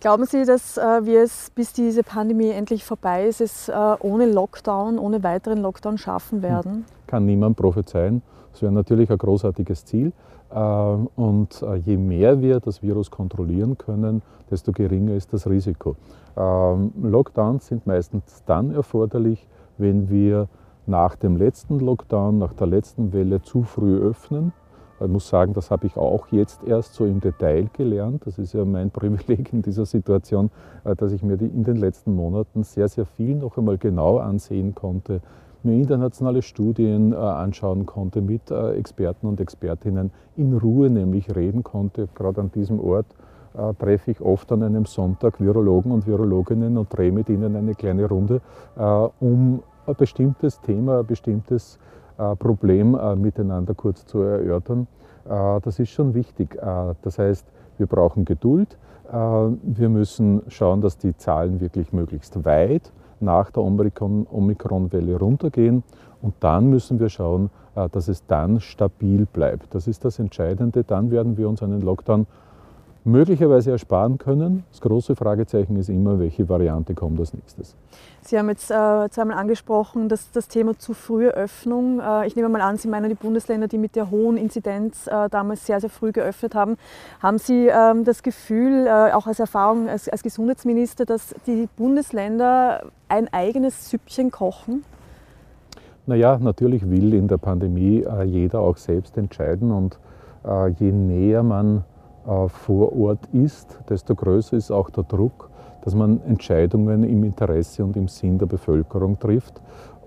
Glauben 0.00 0.26
Sie, 0.26 0.44
dass 0.44 0.78
äh, 0.78 1.04
wir 1.04 1.22
es, 1.22 1.50
bis 1.50 1.72
diese 1.72 2.04
Pandemie 2.04 2.50
endlich 2.50 2.84
vorbei 2.84 3.26
ist, 3.26 3.40
es 3.40 3.68
äh, 3.68 3.72
ohne 3.98 4.30
Lockdown, 4.30 4.96
ohne 4.96 5.24
weiteren 5.24 5.58
Lockdown 5.58 5.98
schaffen 5.98 6.36
hm. 6.36 6.42
werden? 6.42 6.84
Kann 7.08 7.26
niemand 7.26 7.56
prophezeien. 7.56 8.22
Das 8.52 8.62
wäre 8.62 8.72
natürlich 8.72 9.10
ein 9.10 9.18
großartiges 9.18 9.84
Ziel. 9.84 10.12
Ähm, 10.52 11.08
und 11.16 11.62
äh, 11.62 11.74
je 11.76 11.96
mehr 11.96 12.40
wir 12.40 12.60
das 12.60 12.80
Virus 12.80 13.10
kontrollieren 13.10 13.76
können, 13.76 14.22
desto 14.50 14.70
geringer 14.72 15.14
ist 15.14 15.32
das 15.32 15.48
Risiko. 15.48 15.96
Ähm, 16.36 16.92
Lockdowns 17.02 17.66
sind 17.66 17.86
meistens 17.86 18.44
dann 18.46 18.70
erforderlich, 18.70 19.48
wenn 19.78 20.08
wir 20.08 20.48
nach 20.86 21.16
dem 21.16 21.36
letzten 21.36 21.80
Lockdown, 21.80 22.38
nach 22.38 22.54
der 22.54 22.68
letzten 22.68 23.12
Welle 23.12 23.42
zu 23.42 23.64
früh 23.64 23.98
öffnen 23.98 24.52
ich 25.00 25.08
muss 25.08 25.28
sagen, 25.28 25.52
das 25.52 25.70
habe 25.70 25.86
ich 25.86 25.96
auch 25.96 26.26
jetzt 26.28 26.64
erst 26.64 26.94
so 26.94 27.04
im 27.04 27.20
Detail 27.20 27.68
gelernt. 27.72 28.26
Das 28.26 28.38
ist 28.38 28.52
ja 28.52 28.64
mein 28.64 28.90
Privileg 28.98 29.52
in 29.52 29.62
dieser 29.62 29.86
Situation, 29.86 30.50
äh, 30.84 30.96
dass 30.96 31.12
ich 31.12 31.22
mir 31.22 31.40
in 31.40 31.64
den 31.64 31.76
letzten 31.76 32.14
Monaten 32.14 32.64
sehr, 32.64 32.88
sehr 32.88 33.04
viel 33.04 33.36
noch 33.36 33.56
einmal 33.56 33.78
genau 33.78 34.18
ansehen 34.18 34.74
konnte, 34.74 35.20
mir 35.62 35.74
internationale 35.74 36.42
Studien 36.42 37.12
äh, 37.12 37.16
anschauen 37.16 37.86
konnte, 37.86 38.20
mit 38.20 38.50
äh, 38.50 38.72
Experten 38.72 39.26
und 39.26 39.40
Expertinnen 39.40 40.10
in 40.36 40.56
Ruhe 40.56 40.90
nämlich 40.90 41.34
reden 41.34 41.62
konnte. 41.62 42.08
Gerade 42.14 42.40
an 42.40 42.50
diesem 42.52 42.80
Ort 42.80 43.06
treffe 43.78 44.12
ich 44.12 44.20
oft 44.20 44.52
an 44.52 44.62
einem 44.62 44.84
Sonntag 44.84 45.40
Virologen 45.40 45.90
und 45.90 46.06
Virologinnen 46.06 46.76
und 46.76 46.96
drehe 46.96 47.10
mit 47.10 47.28
ihnen 47.28 47.56
eine 47.56 47.74
kleine 47.74 48.06
Runde, 48.06 48.40
um 49.18 49.62
ein 49.86 49.94
bestimmtes 49.96 50.60
Thema, 50.60 51.00
ein 51.00 51.06
bestimmtes 51.06 51.78
Problem 52.38 52.94
äh, 52.94 53.14
miteinander 53.16 53.74
kurz 53.74 54.04
zu 54.04 54.20
erörtern. 54.20 54.86
Äh, 55.28 55.60
das 55.60 55.78
ist 55.78 55.90
schon 55.90 56.14
wichtig. 56.14 56.58
Das 57.02 57.18
heißt, 57.18 57.46
wir 57.78 57.86
brauchen 57.86 58.24
Geduld. 58.24 58.76
Wir 59.10 59.88
müssen 59.88 60.42
schauen, 60.48 60.80
dass 60.82 60.98
die 60.98 61.16
Zahlen 61.16 61.60
wirklich 61.60 61.92
möglichst 61.92 62.44
weit 62.44 62.92
nach 63.20 63.50
der 63.50 63.62
Omikron-Welle 63.62 65.18
runtergehen. 65.18 65.82
Und 66.20 66.34
dann 66.40 66.68
müssen 66.68 67.00
wir 67.00 67.08
schauen, 67.08 67.50
dass 67.92 68.08
es 68.08 68.26
dann 68.26 68.60
stabil 68.60 69.24
bleibt. 69.24 69.74
Das 69.74 69.86
ist 69.86 70.04
das 70.04 70.18
Entscheidende. 70.18 70.84
Dann 70.84 71.10
werden 71.10 71.38
wir 71.38 71.48
uns 71.48 71.62
einen 71.62 71.80
Lockdown 71.80 72.26
möglicherweise 73.08 73.70
ersparen 73.70 74.18
können. 74.18 74.64
Das 74.70 74.80
große 74.80 75.16
Fragezeichen 75.16 75.76
ist 75.76 75.88
immer, 75.88 76.18
welche 76.18 76.48
Variante 76.48 76.94
kommt 76.94 77.18
als 77.18 77.32
nächstes. 77.32 77.74
Sie 78.20 78.38
haben 78.38 78.48
jetzt 78.50 78.70
äh, 78.70 79.08
zweimal 79.10 79.38
angesprochen, 79.38 80.08
dass 80.08 80.30
das 80.30 80.48
Thema 80.48 80.78
zu 80.78 80.92
frühe 80.92 81.30
Öffnung. 81.30 82.00
Äh, 82.00 82.26
ich 82.26 82.36
nehme 82.36 82.48
mal 82.50 82.60
an, 82.60 82.76
Sie 82.76 82.88
meinen 82.88 83.08
die 83.08 83.14
Bundesländer, 83.14 83.68
die 83.68 83.78
mit 83.78 83.96
der 83.96 84.10
hohen 84.10 84.36
Inzidenz 84.36 85.06
äh, 85.06 85.28
damals 85.30 85.64
sehr, 85.66 85.80
sehr 85.80 85.90
früh 85.90 86.12
geöffnet 86.12 86.54
haben. 86.54 86.76
Haben 87.22 87.38
Sie 87.38 87.68
ähm, 87.68 88.04
das 88.04 88.22
Gefühl, 88.22 88.86
äh, 88.86 89.12
auch 89.12 89.26
als 89.26 89.40
Erfahrung 89.40 89.88
als, 89.88 90.08
als 90.08 90.22
Gesundheitsminister, 90.22 91.06
dass 91.06 91.34
die 91.46 91.68
Bundesländer 91.76 92.82
ein 93.08 93.32
eigenes 93.32 93.90
Süppchen 93.90 94.30
kochen? 94.30 94.84
Naja, 96.06 96.38
natürlich 96.38 96.88
will 96.88 97.14
in 97.14 97.28
der 97.28 97.38
Pandemie 97.38 98.02
äh, 98.02 98.24
jeder 98.24 98.60
auch 98.60 98.76
selbst 98.76 99.16
entscheiden 99.16 99.70
und 99.70 99.98
äh, 100.44 100.68
je 100.68 100.92
näher 100.92 101.42
man 101.42 101.84
vor 102.48 102.98
Ort 102.98 103.26
ist, 103.32 103.78
desto 103.88 104.14
größer 104.14 104.56
ist 104.56 104.70
auch 104.70 104.90
der 104.90 105.04
Druck, 105.04 105.50
dass 105.82 105.94
man 105.94 106.20
Entscheidungen 106.26 107.04
im 107.04 107.24
Interesse 107.24 107.84
und 107.84 107.96
im 107.96 108.08
Sinn 108.08 108.38
der 108.38 108.46
Bevölkerung 108.46 109.18
trifft. 109.18 109.60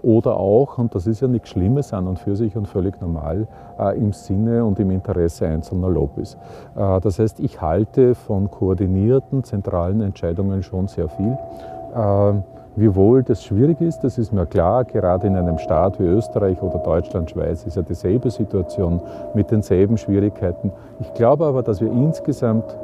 Oder 0.03 0.37
auch, 0.37 0.77
und 0.77 0.95
das 0.95 1.05
ist 1.05 1.21
ja 1.21 1.27
nichts 1.27 1.49
Schlimmes 1.49 1.93
an 1.93 2.07
und 2.07 2.17
für 2.17 2.35
sich 2.35 2.55
und 2.55 2.67
völlig 2.67 2.99
normal, 3.01 3.47
äh, 3.79 3.97
im 3.97 4.13
Sinne 4.13 4.65
und 4.65 4.79
im 4.79 4.89
Interesse 4.91 5.47
einzelner 5.47 5.89
Lobbys. 5.89 6.37
Äh, 6.75 6.99
das 7.01 7.19
heißt, 7.19 7.39
ich 7.39 7.61
halte 7.61 8.15
von 8.15 8.49
koordinierten 8.49 9.43
zentralen 9.43 10.01
Entscheidungen 10.01 10.63
schon 10.63 10.87
sehr 10.87 11.07
viel. 11.09 11.37
Wie 11.93 12.60
wohl 12.75 13.23
das 13.23 13.43
schwierig 13.43 13.81
ist, 13.81 13.99
das 13.99 14.17
ist 14.17 14.31
mir 14.31 14.45
klar. 14.45 14.85
Gerade 14.85 15.27
in 15.27 15.35
einem 15.35 15.57
Staat 15.57 15.99
wie 15.99 16.05
Österreich 16.05 16.61
oder 16.61 16.79
Deutschland, 16.79 17.29
Schweiz 17.29 17.65
ist 17.65 17.75
ja 17.75 17.81
dieselbe 17.81 18.29
Situation 18.29 19.01
mit 19.33 19.51
denselben 19.51 19.97
Schwierigkeiten. 19.97 20.71
Ich 20.99 21.13
glaube 21.13 21.45
aber, 21.45 21.63
dass 21.63 21.81
wir 21.81 21.91
insgesamt 21.91 22.75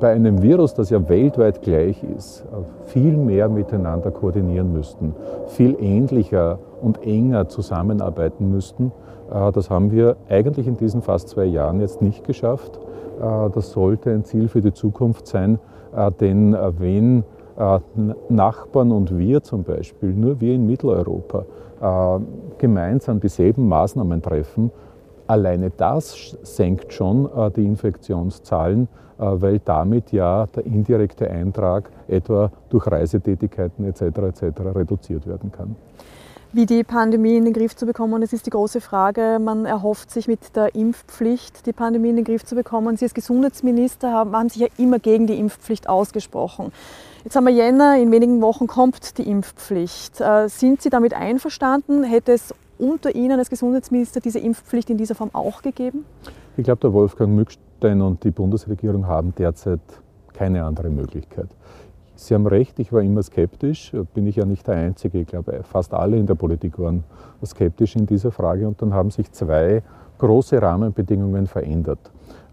bei 0.00 0.12
einem 0.12 0.42
Virus, 0.42 0.74
das 0.74 0.90
ja 0.90 1.08
weltweit 1.08 1.62
gleich 1.62 2.02
ist, 2.16 2.44
viel 2.84 3.16
mehr 3.16 3.48
miteinander 3.48 4.10
koordinieren 4.10 4.72
müssten, 4.72 5.14
viel 5.48 5.76
ähnlicher 5.80 6.58
und 6.80 7.04
enger 7.04 7.48
zusammenarbeiten 7.48 8.50
müssten. 8.50 8.92
Äh, 9.32 9.52
das 9.52 9.70
haben 9.70 9.90
wir 9.90 10.16
eigentlich 10.28 10.66
in 10.66 10.76
diesen 10.76 11.02
fast 11.02 11.28
zwei 11.30 11.44
Jahren 11.44 11.80
jetzt 11.80 12.00
nicht 12.00 12.24
geschafft. 12.24 12.78
Äh, 13.20 13.50
das 13.50 13.72
sollte 13.72 14.10
ein 14.10 14.24
Ziel 14.24 14.48
für 14.48 14.60
die 14.60 14.72
Zukunft 14.72 15.26
sein, 15.26 15.58
äh, 15.96 16.10
denn 16.12 16.56
wenn 16.78 17.24
Nachbarn 18.28 18.92
und 18.92 19.18
wir 19.18 19.42
zum 19.42 19.64
Beispiel, 19.64 20.12
nur 20.12 20.40
wir 20.40 20.54
in 20.54 20.66
Mitteleuropa, 20.66 21.44
äh, 21.80 22.20
gemeinsam 22.58 23.20
dieselben 23.20 23.68
Maßnahmen 23.68 24.22
treffen, 24.22 24.70
alleine 25.26 25.70
das 25.76 26.36
senkt 26.42 26.92
schon 26.92 27.26
äh, 27.26 27.50
die 27.50 27.64
Infektionszahlen, 27.64 28.88
weil 29.20 29.58
damit 29.58 30.12
ja 30.12 30.46
der 30.46 30.64
indirekte 30.64 31.28
Eintrag 31.28 31.90
etwa 32.06 32.52
durch 32.68 32.86
Reisetätigkeiten 32.86 33.84
etc. 33.84 34.02
etc. 34.02 34.60
reduziert 34.76 35.26
werden 35.26 35.50
kann 35.50 35.74
wie 36.52 36.66
die 36.66 36.82
Pandemie 36.82 37.36
in 37.36 37.44
den 37.44 37.52
Griff 37.52 37.76
zu 37.76 37.84
bekommen. 37.84 38.20
Das 38.20 38.32
ist 38.32 38.46
die 38.46 38.50
große 38.50 38.80
Frage. 38.80 39.38
Man 39.40 39.66
erhofft 39.66 40.10
sich 40.10 40.28
mit 40.28 40.56
der 40.56 40.74
Impfpflicht, 40.74 41.66
die 41.66 41.72
Pandemie 41.72 42.10
in 42.10 42.16
den 42.16 42.24
Griff 42.24 42.44
zu 42.44 42.54
bekommen. 42.54 42.96
Sie 42.96 43.04
als 43.04 43.14
Gesundheitsminister 43.14 44.12
haben, 44.12 44.34
haben 44.34 44.48
sich 44.48 44.62
ja 44.62 44.68
immer 44.78 44.98
gegen 44.98 45.26
die 45.26 45.38
Impfpflicht 45.38 45.88
ausgesprochen. 45.88 46.72
Jetzt 47.24 47.34
haben 47.34 47.46
wir 47.46 47.52
Jänner, 47.52 47.98
in 47.98 48.12
wenigen 48.12 48.40
Wochen 48.40 48.66
kommt 48.66 49.18
die 49.18 49.28
Impfpflicht. 49.28 50.20
Äh, 50.20 50.48
sind 50.48 50.82
Sie 50.82 50.88
damit 50.88 51.14
einverstanden? 51.14 52.04
Hätte 52.04 52.32
es 52.32 52.54
unter 52.78 53.14
Ihnen 53.14 53.38
als 53.38 53.50
Gesundheitsminister 53.50 54.20
diese 54.20 54.38
Impfpflicht 54.38 54.88
in 54.88 54.98
dieser 54.98 55.16
Form 55.16 55.30
auch 55.32 55.62
gegeben? 55.62 56.04
Ich 56.56 56.64
glaube, 56.64 56.80
der 56.80 56.92
Wolfgang 56.92 57.34
Mückstein 57.34 58.00
und 58.02 58.22
die 58.22 58.30
Bundesregierung 58.30 59.06
haben 59.06 59.34
derzeit 59.36 59.80
keine 60.32 60.64
andere 60.64 60.90
Möglichkeit. 60.90 61.48
Sie 62.14 62.34
haben 62.34 62.46
recht, 62.46 62.78
ich 62.78 62.92
war 62.92 63.02
immer 63.02 63.22
skeptisch, 63.22 63.92
bin 64.14 64.26
ich 64.26 64.36
ja 64.36 64.44
nicht 64.44 64.66
der 64.66 64.76
Einzige. 64.76 65.20
Ich 65.20 65.26
glaube, 65.26 65.60
fast 65.64 65.92
alle 65.94 66.16
in 66.16 66.26
der 66.26 66.34
Politik 66.34 66.78
waren 66.78 67.04
skeptisch 67.44 67.96
in 67.96 68.06
dieser 68.06 68.30
Frage 68.30 68.66
und 68.66 68.80
dann 68.80 68.94
haben 68.94 69.10
sich 69.10 69.30
zwei 69.32 69.82
große 70.18 70.60
Rahmenbedingungen 70.60 71.46
verändert. 71.46 71.98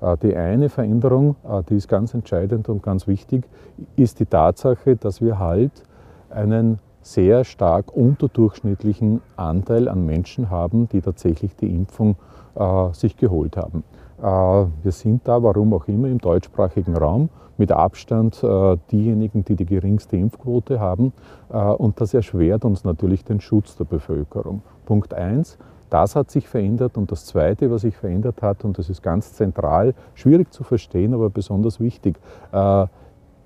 Äh, 0.06 0.18
die 0.18 0.36
eine 0.36 0.70
Veränderung, 0.70 1.36
äh, 1.48 1.64
die 1.70 1.76
ist 1.76 1.88
ganz 1.88 2.14
entscheidend 2.14 2.70
und 2.70 2.84
ganz 2.84 3.08
wichtig, 3.08 3.48
ist 3.96 4.20
die 4.20 4.26
Tatsache, 4.26 4.96
dass 4.96 5.22
wir 5.22 5.40
halt 5.40 5.84
einen 6.30 6.80
sehr 7.02 7.44
stark 7.44 7.96
unterdurchschnittlichen 7.96 9.22
Anteil 9.36 9.88
an 9.88 10.06
Menschen 10.06 10.50
haben, 10.50 10.90
die 10.90 11.02
tatsächlich 11.02 11.56
die 11.56 11.74
Impfung 11.74 12.16
äh, 12.56 12.94
sich 12.94 13.16
geholt 13.16 13.58
haben. 13.58 13.84
Äh, 14.20 14.24
wir 14.24 14.92
sind 14.92 15.28
da, 15.28 15.42
warum 15.42 15.74
auch 15.74 15.88
immer, 15.88 16.08
im 16.08 16.20
deutschsprachigen 16.20 16.98
Raum 16.98 17.30
mit 17.58 17.72
Abstand 17.72 18.44
äh, 18.44 18.78
diejenigen, 18.92 19.46
die 19.46 19.56
die 19.56 19.66
geringste 19.66 20.18
Impfquote 20.18 20.80
haben. 20.80 21.14
Äh, 21.52 21.58
und 21.58 22.02
das 22.02 22.14
erschwert 22.14 22.66
uns 22.66 22.84
natürlich 22.84 23.24
den 23.24 23.40
Schutz 23.40 23.76
der 23.76 23.86
Bevölkerung. 23.86 24.62
Punkt 24.86 25.14
eins. 25.14 25.58
Das 25.90 26.16
hat 26.16 26.32
sich 26.32 26.48
verändert 26.48 26.98
und 26.98 27.12
das 27.12 27.26
Zweite, 27.26 27.70
was 27.72 27.82
sich 27.82 27.96
verändert 27.96 28.42
hat, 28.42 28.66
und 28.66 28.78
das 28.78 28.90
ist 28.90 29.04
ganz 29.04 29.34
zentral, 29.34 29.94
schwierig 30.14 30.52
zu 30.52 30.64
verstehen, 30.64 31.14
aber 31.14 31.30
besonders 31.30 31.80
wichtig, 31.80 32.18
äh, 32.52 32.88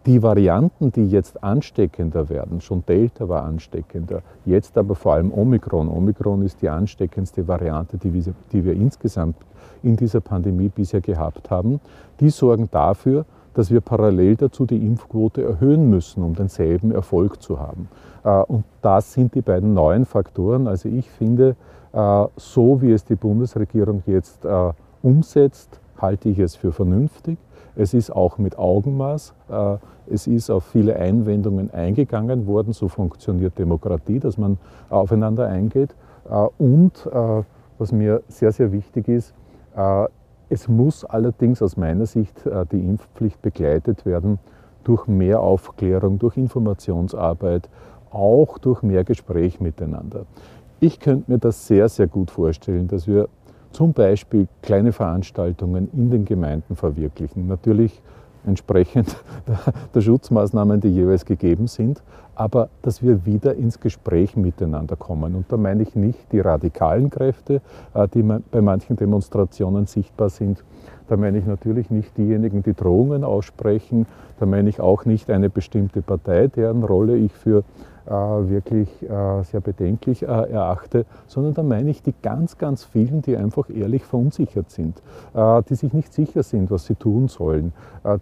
die 0.06 0.24
Varianten, 0.24 0.92
die 0.92 1.08
jetzt 1.08 1.44
ansteckender 1.44 2.30
werden, 2.30 2.62
schon 2.62 2.86
Delta 2.86 3.28
war 3.28 3.44
ansteckender, 3.44 4.22
jetzt 4.46 4.78
aber 4.78 4.96
vor 4.96 5.14
allem 5.14 5.32
Omikron. 5.32 5.90
Omikron 5.90 6.42
ist 6.42 6.62
die 6.62 6.70
ansteckendste 6.70 7.48
Variante, 7.48 7.98
die 7.98 8.14
wir, 8.14 8.34
die 8.52 8.64
wir 8.64 8.74
insgesamt 8.74 9.36
in 9.84 9.98
dieser 9.98 10.22
Pandemie 10.22 10.70
bisher 10.70 11.02
gehabt 11.02 11.52
haben. 11.52 11.82
Die 12.22 12.30
sorgen 12.30 12.70
dafür, 12.72 13.26
dass 13.60 13.72
wir 13.72 13.82
parallel 13.82 14.38
dazu 14.38 14.66
die 14.66 14.78
Impfquote 14.78 15.44
erhöhen 15.44 15.90
müssen, 15.90 16.24
um 16.24 16.34
denselben 16.34 16.94
Erfolg 16.94 17.42
zu 17.42 17.60
haben. 17.60 17.90
Äh, 18.24 18.44
und 18.44 18.64
das 18.82 19.12
sind 19.12 19.36
die 19.36 19.42
beiden 19.42 19.74
neuen 19.74 20.06
Faktoren. 20.06 20.66
Also 20.66 20.88
ich 20.88 21.10
finde, 21.10 21.58
äh, 21.92 22.26
so 22.38 22.82
wie 22.82 22.94
es 22.94 23.04
die 23.04 23.16
Bundesregierung 23.16 24.02
jetzt 24.06 24.46
äh, 24.46 24.72
umsetzt, 25.04 25.82
halte 25.98 26.30
ich 26.30 26.40
es 26.40 26.56
für 26.56 26.72
vernünftig. 26.72 27.38
Es 27.76 27.94
ist 27.94 28.12
auch 28.12 28.38
mit 28.38 28.58
Augenmaß. 28.58 29.34
Es 30.08 30.28
ist 30.28 30.50
auf 30.50 30.66
viele 30.66 30.96
Einwendungen 30.96 31.72
eingegangen 31.72 32.48
worden. 32.48 32.74
So 32.74 32.88
funktioniert 32.88 33.58
Demokratie, 33.58 34.20
dass 34.20 34.38
man 34.38 34.58
aufeinander 34.90 35.48
eingeht. 35.48 35.96
Und 36.58 37.10
was 37.78 37.92
mir 37.92 38.22
sehr, 38.28 38.52
sehr 38.52 38.74
wichtig 38.74 39.08
ist, 39.08 39.34
es 40.50 40.68
muss 40.68 41.06
allerdings 41.06 41.62
aus 41.62 41.78
meiner 41.78 42.06
Sicht 42.06 42.44
die 42.72 42.80
Impfpflicht 42.80 43.42
begleitet 43.42 44.06
werden 44.06 44.40
durch 44.84 45.08
mehr 45.08 45.42
Aufklärung, 45.42 46.20
durch 46.20 46.38
Informationsarbeit, 46.38 47.70
auch 48.12 48.58
durch 48.58 48.82
mehr 48.82 49.04
Gespräch 49.04 49.60
miteinander. 49.60 50.26
Ich 50.80 51.00
könnte 51.00 51.32
mir 51.32 51.38
das 51.38 51.68
sehr, 51.68 51.90
sehr 51.90 52.08
gut 52.08 52.32
vorstellen, 52.32 52.88
dass 52.88 53.08
wir 53.08 53.28
zum 53.72 53.94
Beispiel 53.94 54.48
kleine 54.64 54.92
Veranstaltungen 54.92 55.90
in 55.94 56.10
den 56.10 56.26
Gemeinden 56.26 56.76
verwirklichen. 56.76 57.48
Natürlich 57.48 58.02
entsprechend 58.46 59.16
der 59.94 60.02
Schutzmaßnahmen, 60.02 60.82
die 60.82 60.90
jeweils 60.90 61.26
gegeben 61.26 61.68
sind, 61.68 62.02
aber 62.36 62.70
dass 62.82 63.04
wir 63.04 63.26
wieder 63.26 63.56
ins 63.56 63.80
Gespräch 63.80 64.36
miteinander 64.38 64.96
kommen. 64.96 65.36
Und 65.36 65.52
da 65.52 65.58
meine 65.58 65.84
ich 65.84 65.96
nicht 65.96 66.32
die 66.32 66.40
radikalen 66.40 67.10
Kräfte, 67.10 67.62
äh, 67.94 68.08
die 68.08 68.24
bei 68.24 68.62
manchen 68.62 68.96
Demonstrationen 68.96 69.88
sichtbar 69.88 70.30
sind. 70.30 70.64
Da 71.10 71.18
meine 71.18 71.40
ich 71.40 71.46
natürlich 71.46 71.90
nicht 71.90 72.18
diejenigen, 72.18 72.62
die 72.64 72.74
Drohungen 72.74 73.24
aussprechen. 73.24 74.06
Da 74.40 74.46
meine 74.46 74.70
ich 74.70 74.80
auch 74.80 75.06
nicht 75.06 75.30
eine 75.30 75.50
bestimmte 75.50 76.02
Partei, 76.02 76.48
deren 76.48 76.84
Rolle 76.84 77.18
ich 77.18 77.34
für 77.34 77.64
wirklich 78.10 78.90
äh, 79.04 79.44
sehr 79.44 79.62
bedenklich 79.62 80.24
äh, 80.24 80.26
erachte, 80.26 81.06
sondern 81.28 81.54
da 81.54 81.64
meine 81.64 81.90
ich 81.90 82.02
die 82.02 82.14
ganz, 82.22 82.58
ganz 82.58 82.84
vielen, 82.84 83.22
die 83.22 83.38
einfach 83.38 83.70
ehrlich 83.70 84.04
verunsichert 84.04 84.72
sind, 84.72 85.02
die 85.70 85.76
sich 85.76 85.94
nicht 85.94 86.14
sicher 86.14 86.44
sind, 86.44 86.72
was 86.72 86.86
sie 86.86 86.96
tun 86.96 87.28
sollen, 87.28 87.74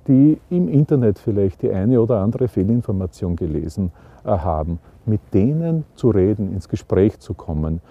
die 0.08 0.40
im 0.50 0.68
Internet 0.68 1.20
vielleicht 1.20 1.62
die 1.62 1.72
eine 1.72 2.02
oder 2.02 2.20
andere 2.20 2.48
Fehlinformation 2.48 3.36
gelesen 3.36 3.92
haben, 4.26 4.80
mit 5.06 5.22
denen 5.34 5.86
zu 5.96 6.10
reden, 6.10 6.54
ins 6.54 6.68
Gespräch 6.68 7.20
zu 7.20 7.34
kommen 7.34 7.82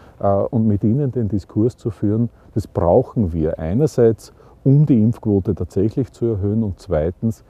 und 0.50 0.67
mit 0.67 0.85
ihnen 0.85 1.12
den 1.12 1.29
Diskurs 1.29 1.76
zu 1.76 1.91
führen, 1.91 2.29
das 2.55 2.67
brauchen 2.67 3.33
wir 3.33 3.59
einerseits, 3.59 4.33
um 4.65 4.87
die 4.87 5.00
Impfquote 5.00 5.55
tatsächlich 5.55 6.12
zu 6.12 6.26
erhöhen 6.26 6.62
und 6.62 6.79
zweitens, 6.79 7.41
äh, 7.41 7.45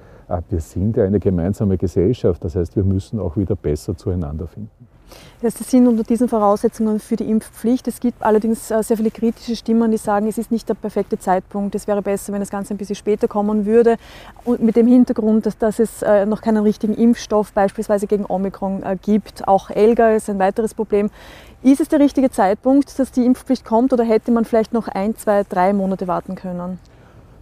wir 0.49 0.61
sind 0.61 0.97
ja 0.97 1.05
eine 1.05 1.21
gemeinsame 1.21 1.79
Gesellschaft, 1.79 2.45
das 2.45 2.57
heißt, 2.57 2.77
wir 2.77 2.85
müssen 2.85 3.21
auch 3.21 3.37
wieder 3.37 3.57
besser 3.57 3.97
zueinander 3.97 4.47
finden. 4.47 4.71
Das 5.43 5.55
sind 5.55 5.87
unter 5.87 6.03
diesen 6.03 6.29
Voraussetzungen 6.29 6.99
für 6.99 7.17
die 7.17 7.31
Impfpflicht. 7.31 7.87
Es 7.87 8.01
gibt 8.01 8.23
allerdings 8.23 8.71
äh, 8.71 8.83
sehr 8.83 8.97
viele 8.97 9.11
kritische 9.11 9.55
Stimmen, 9.55 9.91
die 9.91 9.99
sagen, 9.99 10.27
es 10.27 10.39
ist 10.39 10.51
nicht 10.51 10.69
der 10.69 10.75
perfekte 10.75 11.19
Zeitpunkt. 11.19 11.75
Es 11.75 11.87
wäre 11.87 12.03
besser, 12.03 12.33
wenn 12.33 12.41
das 12.41 12.51
Ganze 12.51 12.75
ein 12.75 12.77
bisschen 12.77 12.97
später 12.97 13.29
kommen 13.29 13.67
würde. 13.67 13.99
Und 14.45 14.63
mit 14.63 14.77
dem 14.77 14.87
Hintergrund, 14.87 15.47
dass, 15.47 15.59
dass 15.59 15.79
es 15.79 16.03
äh, 16.03 16.27
noch 16.27 16.41
keinen 16.41 16.63
richtigen 16.63 16.95
Impfstoff 16.95 17.53
beispielsweise 17.53 18.07
gegen 18.07 18.25
Omikron 18.27 18.83
gibt. 19.03 19.47
Auch 19.47 19.71
Elga 19.71 20.11
ist 20.11 20.31
ein 20.31 20.39
weiteres 20.39 20.75
Problem. 20.75 21.11
Ist 21.63 21.81
es 21.81 21.89
der 21.89 22.01
richtige 22.01 22.31
Zeitpunkt, 22.31 22.99
dass 22.99 23.13
die 23.13 23.25
Impfpflicht 23.25 23.65
kommt 23.65 23.93
oder 23.93 24.05
hätte 24.05 24.31
man 24.31 24.45
vielleicht 24.45 24.73
noch 24.73 24.89
ein, 24.89 25.17
zwei, 25.17 25.45
drei 25.45 25.73
Monate 25.73 26.09
warten 26.09 26.35
können? 26.35 26.79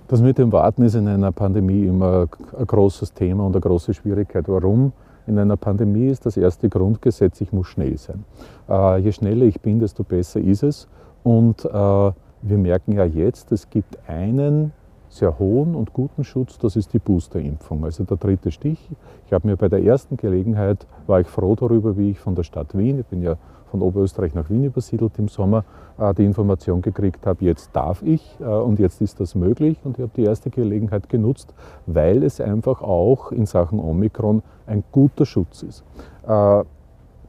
Das 0.07 0.21
mit 0.21 0.37
dem 0.37 0.53
Warten 0.53 0.83
ist 0.83 0.95
in 0.95 1.09
einer 1.09 1.33
Pandemie 1.33 1.87
immer 1.87 2.27
ein 2.59 2.67
großes 2.67 3.15
Thema 3.15 3.47
und 3.47 3.53
eine 3.53 3.61
große 3.63 3.95
Schwierigkeit. 3.95 4.45
Warum? 4.49 4.93
In 5.27 5.39
einer 5.39 5.57
Pandemie 5.57 6.09
ist 6.09 6.27
das 6.27 6.37
erste 6.37 6.69
Grundgesetz, 6.69 7.41
ich 7.41 7.53
muss 7.53 7.69
schnell 7.69 7.97
sein. 7.97 8.25
Äh, 8.69 8.99
je 8.99 9.13
schneller 9.13 9.47
ich 9.47 9.61
bin, 9.63 9.79
desto 9.79 10.05
besser 10.05 10.41
ist 10.41 10.63
es. 10.63 10.89
Und 11.23 11.65
äh, 11.65 11.69
wir 11.71 12.59
merken 12.59 12.93
ja 12.93 13.05
jetzt, 13.05 13.51
es 13.51 13.71
gibt 13.71 13.99
einen 14.07 14.73
sehr 15.15 15.39
hohen 15.39 15.75
und 15.75 15.93
guten 15.93 16.25
Schutz, 16.25 16.59
das 16.59 16.77
ist 16.77 16.93
die 16.93 16.99
Boosterimpfung, 16.99 17.85
also 17.85 18.05
der 18.05 18.17
dritte 18.17 18.51
Stich. 18.51 18.91
Ich 19.27 19.33
habe 19.33 19.47
mir 19.47 19.57
bei 19.57 19.69
der 19.69 19.83
ersten 19.83 20.17
Gelegenheit, 20.17 20.87
war 21.07 21.21
ich 21.21 21.29
froh 21.29 21.55
darüber, 21.55 21.97
wie 21.97 22.11
ich 22.11 22.19
von 22.19 22.35
der 22.35 22.43
Stadt 22.43 22.77
Wien, 22.77 23.01
ich 23.01 23.07
bin 23.07 23.23
ja 23.23 23.37
von 23.75 23.83
Oberösterreich 23.83 24.35
nach 24.35 24.51
Wien 24.51 24.63
übersiedelt 24.63 25.19
im 25.19 25.27
Sommer, 25.27 25.65
äh, 25.99 26.15
die 26.15 26.25
Information 26.25 26.81
gekriegt 26.81 27.27
habe, 27.27 27.45
jetzt 27.45 27.71
darf 27.75 28.03
ich 28.03 28.37
äh, 28.41 28.45
und 28.45 28.79
jetzt 28.79 29.01
ist 29.01 29.19
das 29.19 29.35
möglich. 29.35 29.79
Und 29.83 29.99
ich 29.99 30.03
habe 30.03 30.13
die 30.15 30.23
erste 30.23 30.49
Gelegenheit 30.49 31.09
genutzt, 31.09 31.53
weil 31.87 32.23
es 32.23 32.41
einfach 32.41 32.83
auch 32.83 33.33
in 33.33 33.47
Sachen 33.47 33.81
Omikron 33.81 34.45
ein 34.67 34.85
guter 34.93 35.27
Schutz 35.27 35.65
ist. 35.65 35.85
Äh, 36.25 36.63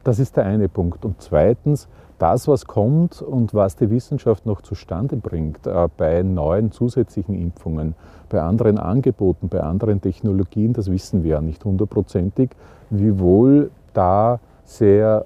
das 0.04 0.20
ist 0.20 0.36
der 0.36 0.44
eine 0.44 0.68
Punkt. 0.68 1.04
Und 1.04 1.20
zweitens, 1.20 1.88
das, 2.18 2.48
was 2.48 2.66
kommt 2.66 3.20
und 3.20 3.52
was 3.54 3.76
die 3.76 3.90
Wissenschaft 3.90 4.46
noch 4.46 4.62
zustande 4.62 5.16
bringt 5.16 5.60
bei 5.96 6.22
neuen 6.22 6.72
zusätzlichen 6.72 7.34
Impfungen, 7.34 7.94
bei 8.28 8.40
anderen 8.40 8.78
Angeboten, 8.78 9.48
bei 9.48 9.60
anderen 9.60 10.00
Technologien, 10.00 10.72
das 10.72 10.90
wissen 10.90 11.22
wir 11.22 11.32
ja 11.32 11.40
nicht 11.40 11.64
hundertprozentig, 11.64 12.50
wiewohl 12.90 13.70
da 13.92 14.40
sehr 14.64 15.24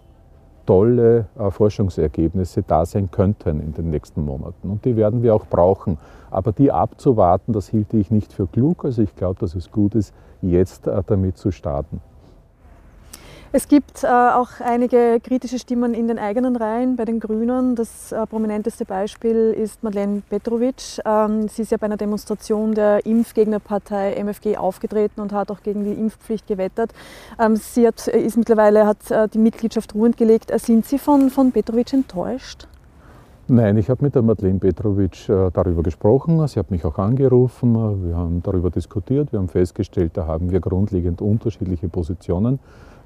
tolle 0.66 1.26
äh, 1.36 1.50
Forschungsergebnisse 1.50 2.62
da 2.62 2.86
sein 2.86 3.10
könnten 3.10 3.60
in 3.60 3.74
den 3.74 3.90
nächsten 3.90 4.24
Monaten. 4.24 4.70
Und 4.70 4.84
die 4.84 4.94
werden 4.94 5.22
wir 5.22 5.34
auch 5.34 5.46
brauchen. 5.46 5.98
Aber 6.30 6.52
die 6.52 6.70
abzuwarten, 6.70 7.52
das 7.52 7.68
hielte 7.68 7.96
ich 7.96 8.12
nicht 8.12 8.32
für 8.32 8.46
klug. 8.46 8.84
Also 8.84 9.02
ich 9.02 9.16
glaube, 9.16 9.40
dass 9.40 9.56
es 9.56 9.72
gut 9.72 9.96
ist, 9.96 10.14
jetzt 10.42 10.86
äh, 10.86 11.02
damit 11.04 11.38
zu 11.38 11.50
starten. 11.50 12.00
Es 13.52 13.66
gibt 13.66 14.04
äh, 14.04 14.06
auch 14.06 14.60
einige 14.60 15.18
kritische 15.18 15.58
Stimmen 15.58 15.92
in 15.92 16.06
den 16.06 16.20
eigenen 16.20 16.54
Reihen 16.54 16.94
bei 16.94 17.04
den 17.04 17.18
Grünen. 17.18 17.74
Das 17.74 18.12
äh, 18.12 18.24
prominenteste 18.24 18.84
Beispiel 18.84 19.52
ist 19.58 19.82
Madeleine 19.82 20.22
Petrovic. 20.30 21.00
Ähm, 21.04 21.48
sie 21.48 21.62
ist 21.62 21.72
ja 21.72 21.76
bei 21.76 21.86
einer 21.86 21.96
Demonstration 21.96 22.76
der 22.76 23.04
Impfgegnerpartei 23.04 24.14
MFG 24.14 24.56
aufgetreten 24.56 25.20
und 25.20 25.32
hat 25.32 25.50
auch 25.50 25.64
gegen 25.64 25.82
die 25.82 25.94
Impfpflicht 25.94 26.46
gewettert. 26.46 26.92
Ähm, 27.40 27.56
sie 27.56 27.88
hat, 27.88 28.06
ist 28.06 28.36
mittlerweile 28.36 28.86
hat 28.86 29.10
äh, 29.10 29.26
die 29.26 29.38
Mitgliedschaft 29.38 29.96
ruhend 29.96 30.16
gelegt. 30.16 30.52
Äh, 30.52 30.60
sind 30.60 30.86
Sie 30.86 30.98
von, 30.98 31.28
von 31.28 31.50
Petrovic 31.50 31.92
enttäuscht? 31.92 32.68
Nein, 33.48 33.76
ich 33.78 33.90
habe 33.90 34.04
mit 34.04 34.14
der 34.14 34.22
Madeleine 34.22 34.60
Petrovic 34.60 35.28
äh, 35.28 35.50
darüber 35.52 35.82
gesprochen. 35.82 36.46
Sie 36.46 36.60
hat 36.60 36.70
mich 36.70 36.84
auch 36.84 36.98
angerufen. 36.98 37.74
Wir 38.06 38.16
haben 38.16 38.44
darüber 38.44 38.70
diskutiert. 38.70 39.32
Wir 39.32 39.40
haben 39.40 39.48
festgestellt, 39.48 40.12
da 40.14 40.28
haben 40.28 40.52
wir 40.52 40.60
grundlegend 40.60 41.20
unterschiedliche 41.20 41.88
Positionen. 41.88 42.60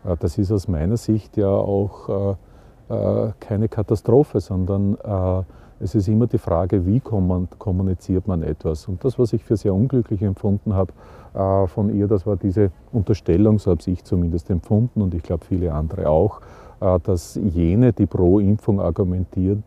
Äh, 0.05 0.17
das 0.19 0.39
ist 0.39 0.53
aus 0.53 0.69
meiner 0.69 0.97
Sicht 0.97 1.37
ja 1.37 1.49
auch 1.49 2.37
äh, 2.91 2.95
äh, 2.95 3.33
keine 3.41 3.69
Katastrophe, 3.69 4.41
sondern 4.41 4.97
es 5.81 5.95
ist 5.95 6.09
immer 6.09 6.27
die 6.27 6.39
Frage, 6.39 6.87
wie 6.87 7.01
kommuniziert 7.01 8.29
man 8.29 8.43
etwas. 8.43 8.87
Und 8.87 9.05
das, 9.05 9.19
was 9.19 9.33
ich 9.33 9.45
für 9.45 9.57
sehr 9.57 9.75
unglücklich 9.75 10.23
empfunden 10.23 10.75
habe 10.75 10.93
von 11.69 11.93
ihr, 11.95 12.07
das 12.07 12.27
war 12.27 12.37
diese 12.37 12.71
Unterstellung, 12.93 13.59
so 13.59 13.73
habe 13.73 13.81
ich 13.87 14.05
zumindest 14.05 14.51
empfunden 14.51 15.03
und 15.03 15.15
ich 15.15 15.23
glaube 15.23 15.45
viele 15.45 15.73
andere 15.73 16.09
auch, 16.09 16.41
dass 17.03 17.35
jene, 17.35 17.93
die 17.93 18.07
pro 18.07 18.39
Impfung 18.39 18.81
argumentieren, 18.81 19.65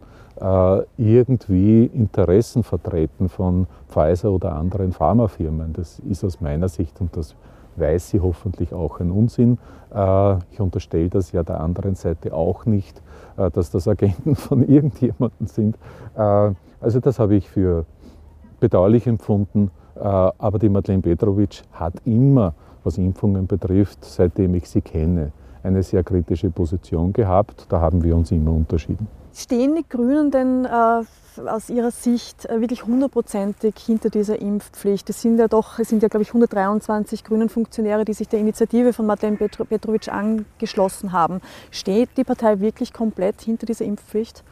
irgendwie 0.98 1.86
Interessen 1.86 2.64
vertreten 2.64 3.28
von 3.28 3.68
Pfizer 3.90 4.32
oder 4.32 4.56
anderen 4.56 4.94
Pharmafirmen. 4.94 5.74
Das 5.74 6.00
ist 6.00 6.24
aus 6.24 6.40
meiner 6.40 6.70
Sicht, 6.70 7.02
und 7.02 7.16
das 7.18 7.36
weiß 7.80 8.10
sie 8.10 8.20
hoffentlich 8.20 8.74
auch 8.74 9.00
ein 9.00 9.12
Unsinn. 9.12 9.58
Äh, 9.94 10.36
ich 10.52 10.60
unterstelle 10.60 11.10
das 11.10 11.32
ja 11.32 11.44
der 11.44 11.60
anderen 11.62 11.96
Seite 11.96 12.34
auch 12.34 12.66
nicht, 12.66 13.02
äh, 13.38 13.50
dass 13.52 13.72
das 13.72 13.88
Agenten 13.88 14.36
von 14.36 14.68
irgendjemandem 14.68 15.48
sind. 15.48 15.78
Äh, 16.16 16.52
also 16.80 17.00
das 17.00 17.20
habe 17.20 17.36
ich 17.36 17.50
für 17.50 17.86
bedauerlich 18.60 19.08
empfunden. 19.08 19.72
Aber 20.00 20.60
die 20.60 20.70
Madeleine 20.70 21.02
Petrovic 21.02 21.64
hat 21.72 21.96
immer, 22.06 22.54
was 22.84 23.00
Impfungen 23.00 23.48
betrifft, 23.48 24.06
seitdem 24.06 24.54
ich 24.54 24.70
sie 24.70 24.82
kenne, 24.82 25.32
eine 25.64 25.82
sehr 25.82 26.04
kritische 26.04 26.52
Position 26.52 27.14
gehabt. 27.14 27.66
Da 27.70 27.82
haben 27.82 28.04
wir 28.04 28.16
uns 28.16 28.32
immer 28.32 28.52
unterschieden. 28.52 29.08
Stehen 29.40 29.76
die 29.76 29.88
Grünen 29.88 30.32
denn 30.32 30.66
äh, 30.66 31.48
aus 31.48 31.70
Ihrer 31.70 31.92
Sicht 31.92 32.48
äh, 32.48 32.60
wirklich 32.60 32.88
hundertprozentig 32.88 33.76
hinter 33.78 34.10
dieser 34.10 34.42
Impfpflicht? 34.42 35.08
Es 35.12 35.22
sind 35.22 35.38
ja 35.38 35.48
doch, 35.48 35.78
es 35.78 35.90
sind 35.90 36.02
ja 36.02 36.10
glaube 36.10 36.24
ich 36.24 36.30
123 36.30 37.24
grünen 37.24 37.48
Funktionäre, 37.48 38.04
die 38.04 38.14
sich 38.14 38.28
der 38.28 38.40
Initiative 38.40 38.94
von 38.94 39.06
Madeleine 39.06 39.38
Petrovic 39.38 40.12
angeschlossen 40.12 41.12
haben. 41.12 41.42
Steht 41.70 42.10
die 42.18 42.24
Partei 42.24 42.62
wirklich 42.62 42.94
komplett 42.94 43.40
hinter 43.42 43.68
dieser 43.68 43.86
Impfpflicht? 43.86 44.44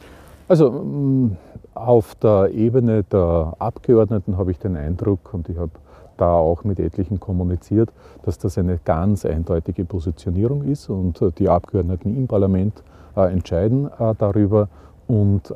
Also 0.48 0.70
mm, 0.70 1.36
auf 1.74 2.14
der 2.14 2.52
Ebene 2.52 3.02
der 3.06 3.56
Abgeordneten 3.58 4.38
habe 4.38 4.52
ich 4.52 4.60
den 4.60 4.78
Eindruck, 4.78 5.34
und 5.34 5.50
ich 5.50 5.58
habe 5.58 5.72
da 6.18 6.32
auch 6.32 6.64
mit 6.64 6.80
etlichen 6.80 7.20
kommuniziert, 7.20 7.90
dass 8.22 8.38
das 8.38 8.60
eine 8.60 8.80
ganz 8.86 9.26
eindeutige 9.26 9.84
Positionierung 9.84 10.62
ist 10.66 10.90
und 10.90 11.24
äh, 11.24 11.32
die 11.32 11.50
Abgeordneten 11.50 12.16
im 12.16 12.28
Parlament 12.28 12.84
entscheiden 13.22 13.88
äh, 14.00 14.14
darüber 14.18 14.70
und 15.08 15.52
äh, 15.52 15.54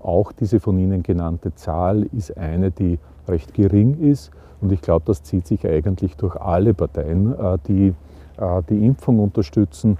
auch 0.00 0.32
diese 0.32 0.60
von 0.60 0.78
Ihnen 0.78 1.02
genannte 1.02 1.54
Zahl 1.54 2.04
ist 2.16 2.36
eine, 2.36 2.70
die 2.70 2.98
recht 3.26 3.54
gering 3.54 3.98
ist 4.00 4.30
und 4.60 4.72
ich 4.72 4.80
glaube, 4.80 5.04
das 5.06 5.22
zieht 5.22 5.46
sich 5.46 5.66
eigentlich 5.66 6.16
durch 6.16 6.36
alle 6.36 6.74
Parteien, 6.74 7.38
äh, 7.38 7.58
die 7.66 7.94
äh, 8.38 8.62
die 8.68 8.84
Impfung 8.84 9.18
unterstützen, 9.20 9.98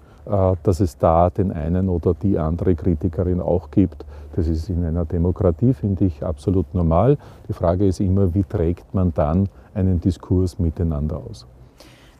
dass 0.62 0.80
es 0.80 0.98
da 0.98 1.30
den 1.30 1.52
einen 1.52 1.88
oder 1.88 2.12
die 2.12 2.38
andere 2.38 2.74
Kritikerin 2.74 3.40
auch 3.40 3.70
gibt. 3.70 4.04
Das 4.37 4.46
ist 4.46 4.68
in 4.68 4.84
einer 4.84 5.06
Demokratie, 5.06 5.72
finde 5.72 6.04
ich, 6.04 6.22
absolut 6.22 6.74
normal. 6.74 7.16
Die 7.48 7.54
Frage 7.54 7.87
ist 7.87 7.98
immer, 7.98 8.34
wie 8.34 8.44
trägt 8.44 8.92
man 8.92 9.14
dann 9.14 9.48
einen 9.72 10.02
Diskurs 10.02 10.58
miteinander 10.58 11.16
aus. 11.16 11.46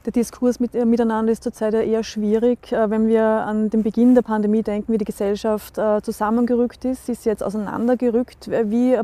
Der 0.05 0.13
Diskurs 0.13 0.61
mit, 0.61 0.75
äh, 0.75 0.85
miteinander 0.85 1.33
ist 1.33 1.43
zurzeit 1.43 1.75
ja 1.75 1.81
eher 1.81 2.05
schwierig. 2.05 2.73
Äh, 2.73 2.89
wenn 2.89 3.09
wir 3.09 3.25
an 3.25 3.69
den 3.69 3.83
Beginn 3.83 4.15
der 4.15 4.23
Pandemie 4.23 4.63
denken, 4.63 4.93
wie 4.93 4.99
die 4.99 5.05
Gesellschaft 5.05 5.77
äh, 5.77 6.01
zusammengerückt 6.03 6.85
ist, 6.85 7.07
sie 7.07 7.13
ist 7.13 7.25
jetzt 7.25 7.43
auseinandergerückt. 7.43 8.49
Wie 8.49 8.97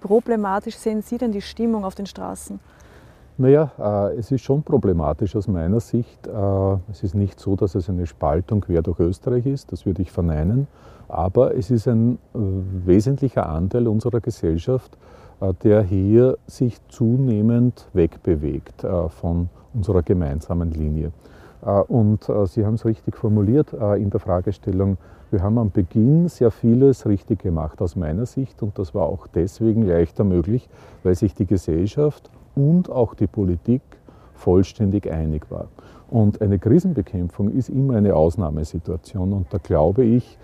problematisch 0.00 0.76
sehen 0.76 1.02
Sie 1.02 1.18
denn 1.18 1.32
die 1.32 1.40
Stimmung 1.40 1.84
auf 1.84 1.94
den 1.94 2.06
Straßen? 2.06 2.60
Naja, 3.38 4.12
es 4.16 4.30
ist 4.30 4.42
schon 4.42 4.62
problematisch 4.62 5.34
aus 5.34 5.48
meiner 5.48 5.80
Sicht. 5.80 6.28
es 6.90 7.02
ist 7.02 7.14
nicht 7.14 7.40
so, 7.40 7.56
dass 7.56 7.74
es 7.74 7.88
eine 7.88 8.06
Spaltung 8.06 8.60
quer 8.60 8.82
durch 8.82 9.00
Österreich 9.00 9.46
ist, 9.46 9.72
das 9.72 9.86
würde 9.86 10.02
ich 10.02 10.12
verneinen, 10.12 10.68
aber 11.08 11.56
es 11.56 11.70
ist 11.70 11.88
ein 11.88 12.18
wesentlicher 12.34 13.48
Anteil 13.48 13.88
unserer 13.88 14.20
Gesellschaft, 14.20 14.96
äh, 15.42 15.52
der 15.64 15.82
hier 15.82 16.38
sich 16.46 16.76
zunehmend 16.88 17.88
wegbewegt 17.92 18.84
äh, 18.84 19.08
von 19.08 19.48
unserer 19.74 20.02
gemeinsamen 20.02 20.70
Linie. 20.70 21.12
Äh, 21.64 21.70
und 21.70 22.30
Sie 22.46 22.64
haben 22.64 22.74
es 22.74 22.84
richtig 22.84 23.16
formuliert 23.16 23.72
in 23.72 24.10
der 24.10 24.20
Fragestellung, 24.20 24.98
wir 25.32 25.42
haben 25.42 25.56
am 25.56 25.70
Beginn 25.70 26.28
sehr 26.28 26.50
vieles 26.50 27.06
richtig 27.06 27.38
gemacht 27.40 27.80
aus 27.80 27.96
meiner 27.96 28.26
Sicht 28.26 28.62
und 28.62 28.78
das 28.78 28.94
war 28.94 29.06
auch 29.06 29.26
deswegen 29.26 29.86
leichter 29.86 30.24
möglich, 30.24 30.68
weil 31.04 31.14
sich 31.14 31.34
die 31.34 31.46
Gesellschaft 31.46 32.28
und 32.54 32.90
auch 32.90 33.14
die 33.14 33.26
Politik 33.26 33.80
vollständig 34.34 35.10
einig 35.10 35.50
war. 35.50 35.68
Und 36.10 36.42
eine 36.42 36.58
Krisenbekämpfung 36.58 37.50
ist 37.50 37.70
immer 37.70 37.96
eine 37.96 38.14
Ausnahmesituation 38.14 39.32
und 39.32 39.46
da 39.48 39.56
glaube 39.56 40.04
ich, 40.04 40.36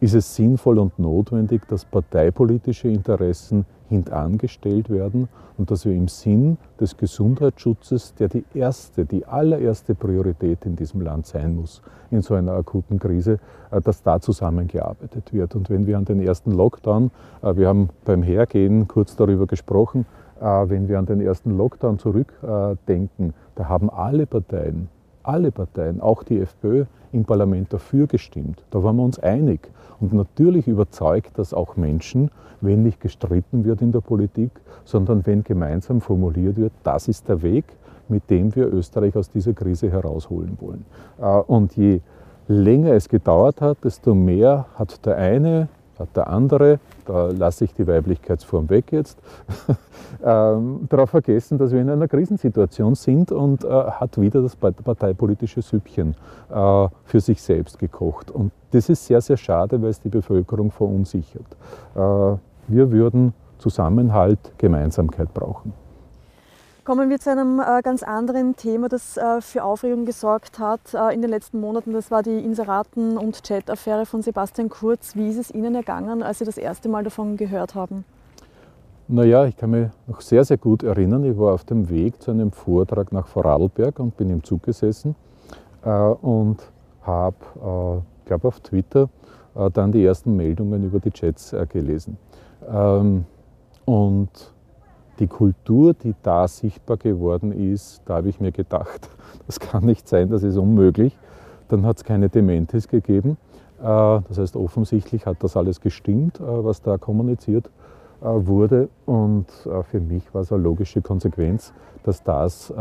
ist 0.00 0.14
es 0.14 0.34
sinnvoll 0.34 0.78
und 0.78 0.98
notwendig, 0.98 1.66
dass 1.68 1.84
parteipolitische 1.84 2.88
Interessen 2.88 3.64
hintangestellt 3.88 4.90
werden 4.90 5.28
und 5.56 5.70
dass 5.70 5.84
wir 5.84 5.94
im 5.94 6.08
Sinn 6.08 6.58
des 6.80 6.96
Gesundheitsschutzes, 6.96 8.14
der 8.14 8.28
die 8.28 8.44
erste, 8.52 9.04
die 9.04 9.24
allererste 9.24 9.94
Priorität 9.94 10.66
in 10.66 10.76
diesem 10.76 11.00
Land 11.00 11.26
sein 11.26 11.56
muss, 11.56 11.82
in 12.10 12.22
so 12.22 12.34
einer 12.34 12.52
akuten 12.52 12.98
Krise, 12.98 13.38
äh, 13.70 13.80
dass 13.80 14.02
da 14.02 14.20
zusammengearbeitet 14.20 15.32
wird. 15.32 15.54
Und 15.54 15.70
wenn 15.70 15.86
wir 15.86 15.96
an 15.96 16.04
den 16.04 16.20
ersten 16.20 16.52
Lockdown, 16.52 17.10
äh, 17.42 17.56
wir 17.56 17.68
haben 17.68 17.90
beim 18.04 18.22
Hergehen 18.22 18.88
kurz 18.88 19.16
darüber 19.16 19.46
gesprochen, 19.46 20.04
äh, 20.40 20.44
wenn 20.44 20.88
wir 20.88 20.98
an 20.98 21.06
den 21.06 21.20
ersten 21.20 21.56
Lockdown 21.56 21.98
zurückdenken, 21.98 23.34
da 23.54 23.68
haben 23.68 23.88
alle 23.88 24.26
Parteien, 24.26 24.88
alle 25.26 25.50
Parteien, 25.50 26.00
auch 26.00 26.22
die 26.22 26.38
FPÖ 26.40 26.84
im 27.12 27.24
Parlament 27.24 27.72
dafür 27.72 28.06
gestimmt. 28.06 28.62
Da 28.70 28.82
waren 28.82 28.96
wir 28.96 29.04
uns 29.04 29.18
einig. 29.18 29.70
Und 30.00 30.12
natürlich 30.12 30.68
überzeugt 30.68 31.38
das 31.38 31.54
auch 31.54 31.76
Menschen, 31.76 32.30
wenn 32.60 32.82
nicht 32.82 33.00
gestritten 33.00 33.64
wird 33.64 33.82
in 33.82 33.92
der 33.92 34.00
Politik, 34.00 34.50
sondern 34.84 35.26
wenn 35.26 35.42
gemeinsam 35.44 36.00
formuliert 36.00 36.56
wird, 36.56 36.72
das 36.82 37.08
ist 37.08 37.28
der 37.28 37.42
Weg, 37.42 37.64
mit 38.08 38.30
dem 38.30 38.54
wir 38.54 38.72
Österreich 38.72 39.16
aus 39.16 39.30
dieser 39.30 39.52
Krise 39.52 39.90
herausholen 39.90 40.56
wollen. 40.60 40.84
Äh, 41.20 41.40
und 41.46 41.76
je 41.76 42.00
länger 42.48 42.92
es 42.92 43.08
gedauert 43.08 43.60
hat, 43.60 43.78
desto 43.84 44.14
mehr 44.14 44.66
hat 44.74 45.04
der 45.04 45.16
eine 45.16 45.68
der 46.14 46.28
andere, 46.28 46.78
da 47.06 47.28
lasse 47.28 47.64
ich 47.64 47.74
die 47.74 47.86
Weiblichkeitsform 47.86 48.68
weg 48.68 48.92
jetzt, 48.92 49.18
ähm, 50.24 50.86
darauf 50.88 51.10
vergessen, 51.10 51.58
dass 51.58 51.72
wir 51.72 51.80
in 51.80 51.90
einer 51.90 52.08
Krisensituation 52.08 52.94
sind 52.94 53.32
und 53.32 53.64
äh, 53.64 53.68
hat 53.68 54.20
wieder 54.20 54.42
das 54.42 54.56
parteipolitische 54.56 55.62
Süppchen 55.62 56.14
äh, 56.50 56.88
für 57.04 57.20
sich 57.20 57.40
selbst 57.40 57.78
gekocht. 57.78 58.30
Und 58.30 58.52
das 58.72 58.88
ist 58.88 59.06
sehr, 59.06 59.20
sehr 59.20 59.36
schade, 59.36 59.80
weil 59.80 59.90
es 59.90 60.00
die 60.00 60.08
Bevölkerung 60.08 60.70
verunsichert. 60.70 61.46
Äh, 61.94 61.98
wir 61.98 62.90
würden 62.90 63.32
Zusammenhalt, 63.58 64.52
Gemeinsamkeit 64.58 65.32
brauchen. 65.32 65.85
Kommen 66.86 67.10
wir 67.10 67.18
zu 67.18 67.32
einem 67.32 67.58
äh, 67.58 67.82
ganz 67.82 68.04
anderen 68.04 68.54
Thema, 68.54 68.88
das 68.88 69.16
äh, 69.16 69.40
für 69.40 69.64
Aufregung 69.64 70.04
gesorgt 70.04 70.60
hat 70.60 70.94
äh, 70.94 71.12
in 71.12 71.20
den 71.20 71.30
letzten 71.30 71.58
Monaten. 71.58 71.92
Das 71.92 72.12
war 72.12 72.22
die 72.22 72.38
Inseraten- 72.38 73.18
und 73.18 73.42
Chat-Affäre 73.42 74.06
von 74.06 74.22
Sebastian 74.22 74.68
Kurz. 74.68 75.16
Wie 75.16 75.28
ist 75.28 75.36
es 75.36 75.50
Ihnen 75.50 75.74
ergangen, 75.74 76.22
als 76.22 76.38
Sie 76.38 76.44
das 76.44 76.56
erste 76.56 76.88
Mal 76.88 77.02
davon 77.02 77.36
gehört 77.36 77.74
haben? 77.74 78.04
Naja, 79.08 79.46
ich 79.46 79.56
kann 79.56 79.70
mich 79.70 79.88
noch 80.06 80.20
sehr, 80.20 80.44
sehr 80.44 80.58
gut 80.58 80.84
erinnern. 80.84 81.24
Ich 81.24 81.36
war 81.36 81.54
auf 81.54 81.64
dem 81.64 81.90
Weg 81.90 82.22
zu 82.22 82.30
einem 82.30 82.52
Vortrag 82.52 83.10
nach 83.10 83.26
Vorarlberg 83.26 83.98
und 83.98 84.16
bin 84.16 84.30
im 84.30 84.44
Zug 84.44 84.62
gesessen 84.62 85.16
und 85.82 86.58
habe, 87.02 88.02
ich 88.20 88.26
glaube 88.26 88.46
auf 88.46 88.60
Twitter, 88.60 89.08
dann 89.72 89.90
die 89.90 90.04
ersten 90.04 90.36
Meldungen 90.36 90.84
über 90.84 91.00
die 91.00 91.10
Chats 91.10 91.52
gelesen. 91.68 92.16
Ähm, 92.68 93.24
und 93.86 94.30
die 95.18 95.26
Kultur, 95.26 95.94
die 95.94 96.14
da 96.22 96.46
sichtbar 96.48 96.96
geworden 96.96 97.52
ist, 97.52 98.02
da 98.04 98.16
habe 98.16 98.28
ich 98.28 98.40
mir 98.40 98.52
gedacht, 98.52 99.08
das 99.46 99.60
kann 99.60 99.84
nicht 99.84 100.08
sein, 100.08 100.30
das 100.30 100.42
ist 100.42 100.56
unmöglich. 100.56 101.16
Dann 101.68 101.84
hat 101.84 101.96
es 101.96 102.04
keine 102.04 102.28
Dementis 102.28 102.88
gegeben. 102.88 103.36
Äh, 103.80 103.82
das 103.82 104.38
heißt, 104.38 104.56
offensichtlich 104.56 105.26
hat 105.26 105.42
das 105.42 105.56
alles 105.56 105.80
gestimmt, 105.80 106.40
äh, 106.40 106.42
was 106.42 106.82
da 106.82 106.98
kommuniziert 106.98 107.70
äh, 108.20 108.26
wurde. 108.26 108.88
Und 109.04 109.46
für 109.90 110.00
mich 110.00 110.32
war 110.34 110.42
es 110.42 110.52
eine 110.52 110.62
logische 110.62 111.02
Konsequenz, 111.02 111.72
dass 112.04 112.22
das 112.22 112.72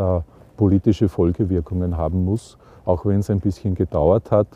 politische 0.56 1.10
Folgewirkungen 1.10 1.98
haben 1.98 2.24
muss, 2.24 2.58
auch 2.86 3.06
wenn 3.06 3.20
es 3.20 3.30
ein 3.30 3.40
bisschen 3.40 3.76
gedauert 3.76 4.32
hat. 4.32 4.48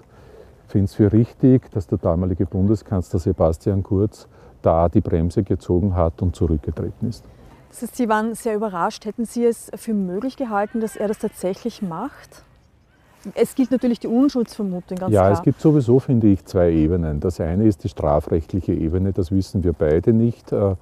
Ich 0.65 0.71
finde 0.71 0.85
es 0.85 0.93
für 0.93 1.11
richtig, 1.11 1.69
dass 1.71 1.87
der 1.87 1.97
damalige 1.97 2.45
Bundeskanzler 2.45 3.19
Sebastian 3.19 3.83
Kurz 3.83 4.27
da 4.61 4.87
die 4.87 5.01
Bremse 5.01 5.43
gezogen 5.43 5.95
hat 5.95 6.21
und 6.21 6.35
zurückgetreten 6.35 7.09
ist. 7.09 7.25
Das 7.69 7.81
heißt, 7.83 7.95
Sie 7.95 8.09
waren 8.09 8.35
sehr 8.35 8.55
überrascht. 8.55 9.05
Hätten 9.05 9.25
Sie 9.25 9.45
es 9.45 9.71
für 9.75 9.93
möglich 9.93 10.37
gehalten, 10.37 10.81
dass 10.81 10.95
er 10.95 11.07
das 11.07 11.19
tatsächlich 11.19 11.81
macht? 11.81 12.43
Es 13.35 13.53
gilt 13.53 13.71
natürlich 13.71 13.99
die 13.99 14.07
Unschuldsvermutung, 14.07 14.97
ganz 14.97 15.13
ja, 15.13 15.21
klar. 15.21 15.31
Ja, 15.31 15.37
es 15.37 15.43
gibt 15.43 15.59
sowieso, 15.59 15.99
finde 15.99 16.27
ich, 16.27 16.45
zwei 16.45 16.71
Ebenen. 16.71 17.19
Das 17.19 17.39
eine 17.39 17.65
ist 17.65 17.83
die 17.83 17.89
strafrechtliche 17.89 18.73
Ebene, 18.73 19.11
das 19.11 19.31
wissen 19.31 19.63
wir 19.63 19.73
beide 19.73 20.13
nicht. 20.13 20.51
Äh, 20.51 20.75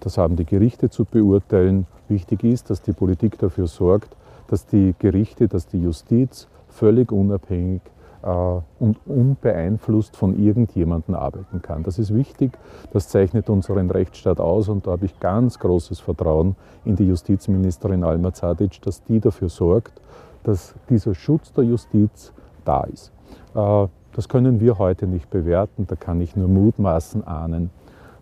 das 0.00 0.18
haben 0.18 0.36
die 0.36 0.44
Gerichte 0.44 0.90
zu 0.90 1.04
beurteilen. 1.04 1.86
Wichtig 2.08 2.44
ist, 2.44 2.68
dass 2.68 2.82
die 2.82 2.92
Politik 2.92 3.38
dafür 3.38 3.68
sorgt, 3.68 4.16
dass 4.48 4.66
die 4.66 4.94
Gerichte, 4.98 5.48
dass 5.48 5.66
die 5.66 5.80
Justiz 5.80 6.48
völlig 6.68 7.12
unabhängig 7.12 7.80
und 8.24 8.96
unbeeinflusst 9.06 10.16
von 10.16 10.38
irgendjemandem 10.38 11.14
arbeiten 11.14 11.60
kann. 11.60 11.82
Das 11.82 11.98
ist 11.98 12.14
wichtig, 12.14 12.52
das 12.92 13.08
zeichnet 13.08 13.50
unseren 13.50 13.90
Rechtsstaat 13.90 14.40
aus 14.40 14.68
und 14.68 14.86
da 14.86 14.92
habe 14.92 15.04
ich 15.04 15.20
ganz 15.20 15.58
großes 15.58 16.00
Vertrauen 16.00 16.56
in 16.84 16.96
die 16.96 17.06
Justizministerin 17.06 18.02
Alma 18.02 18.32
Zadic, 18.32 18.80
dass 18.82 19.04
die 19.04 19.20
dafür 19.20 19.50
sorgt, 19.50 20.00
dass 20.42 20.74
dieser 20.88 21.14
Schutz 21.14 21.52
der 21.52 21.64
Justiz 21.64 22.32
da 22.64 22.84
ist. 22.84 23.12
Äh, 23.54 23.88
das 24.14 24.28
können 24.28 24.60
wir 24.60 24.78
heute 24.78 25.06
nicht 25.06 25.28
bewerten, 25.28 25.86
da 25.86 25.96
kann 25.96 26.20
ich 26.20 26.36
nur 26.36 26.48
mutmaßen, 26.48 27.26
ahnen. 27.26 27.70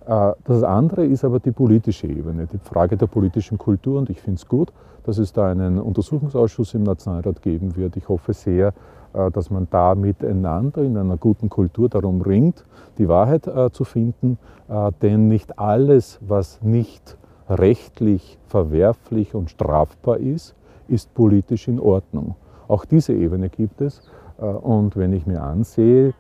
Äh, 0.07 0.33
das 0.45 0.63
andere 0.65 1.05
ist 1.05 1.25
aber 1.25 1.39
die 1.39 1.53
politische 1.53 2.09
Ebene, 2.09 2.49
die 2.53 2.59
Frage 2.59 2.97
der 2.97 3.07
politischen 3.07 3.59
Kultur 3.59 4.01
und 4.01 4.11
ich 4.11 4.21
finde 4.21 4.39
es 4.39 4.49
gut, 4.49 4.73
dass 5.05 5.19
es 5.19 5.33
da 5.33 5.49
einen 5.49 5.81
Untersuchungsausschuss 5.81 6.75
im 6.75 6.83
Nationalrat 6.83 7.43
geben 7.43 7.77
wird. 7.77 7.97
Ich 7.97 8.09
hoffe 8.09 8.33
sehr, 8.33 8.69
äh, 8.69 8.73
dass 9.13 9.51
man 9.51 9.69
da 9.71 9.95
miteinander 9.95 10.83
in 10.83 10.97
einer 10.97 11.17
guten 11.17 11.49
Kultur 11.49 11.89
darum 11.89 12.23
ringt, 12.23 12.65
die 12.99 13.09
Wahrheit 13.09 13.47
äh, 13.47 13.71
zu 13.71 13.85
finden. 13.85 14.39
Äh, 14.69 14.91
denn 15.03 15.29
nicht 15.29 15.59
alles, 15.59 16.19
was 16.21 16.63
nicht 16.63 17.17
rechtlich 17.49 18.39
verwerflich 18.47 19.35
und 19.35 19.51
strafbar 19.51 20.19
ist, 20.19 20.55
ist 20.89 21.13
politisch 21.15 21.69
in 21.69 21.79
Ordnung. 21.79 22.37
Auch 22.69 22.85
diese 22.85 23.13
Ebene 23.13 23.49
gibt 23.49 23.81
es. 23.81 24.03
Und 24.39 24.97
wenn 24.97 25.13
ich 25.13 25.27
mir 25.27 25.43
ansehe, 25.43 26.15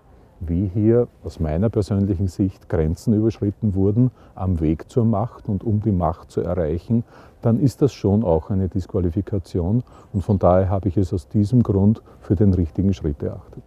wie 0.48 0.70
hier 0.72 1.08
aus 1.24 1.40
meiner 1.40 1.68
persönlichen 1.70 2.28
Sicht 2.28 2.68
Grenzen 2.68 3.14
überschritten 3.14 3.74
wurden 3.74 4.10
am 4.34 4.60
Weg 4.60 4.90
zur 4.90 5.04
Macht 5.04 5.48
und 5.48 5.64
um 5.64 5.80
die 5.80 5.92
Macht 5.92 6.30
zu 6.30 6.40
erreichen, 6.40 7.04
dann 7.42 7.60
ist 7.60 7.82
das 7.82 7.92
schon 7.92 8.24
auch 8.24 8.50
eine 8.50 8.68
Disqualifikation. 8.68 9.82
Und 10.12 10.22
von 10.22 10.38
daher 10.38 10.68
habe 10.70 10.88
ich 10.88 10.96
es 10.96 11.12
aus 11.12 11.28
diesem 11.28 11.62
Grund 11.62 12.02
für 12.20 12.36
den 12.36 12.54
richtigen 12.54 12.94
Schritt 12.94 13.22
erachtet. 13.22 13.62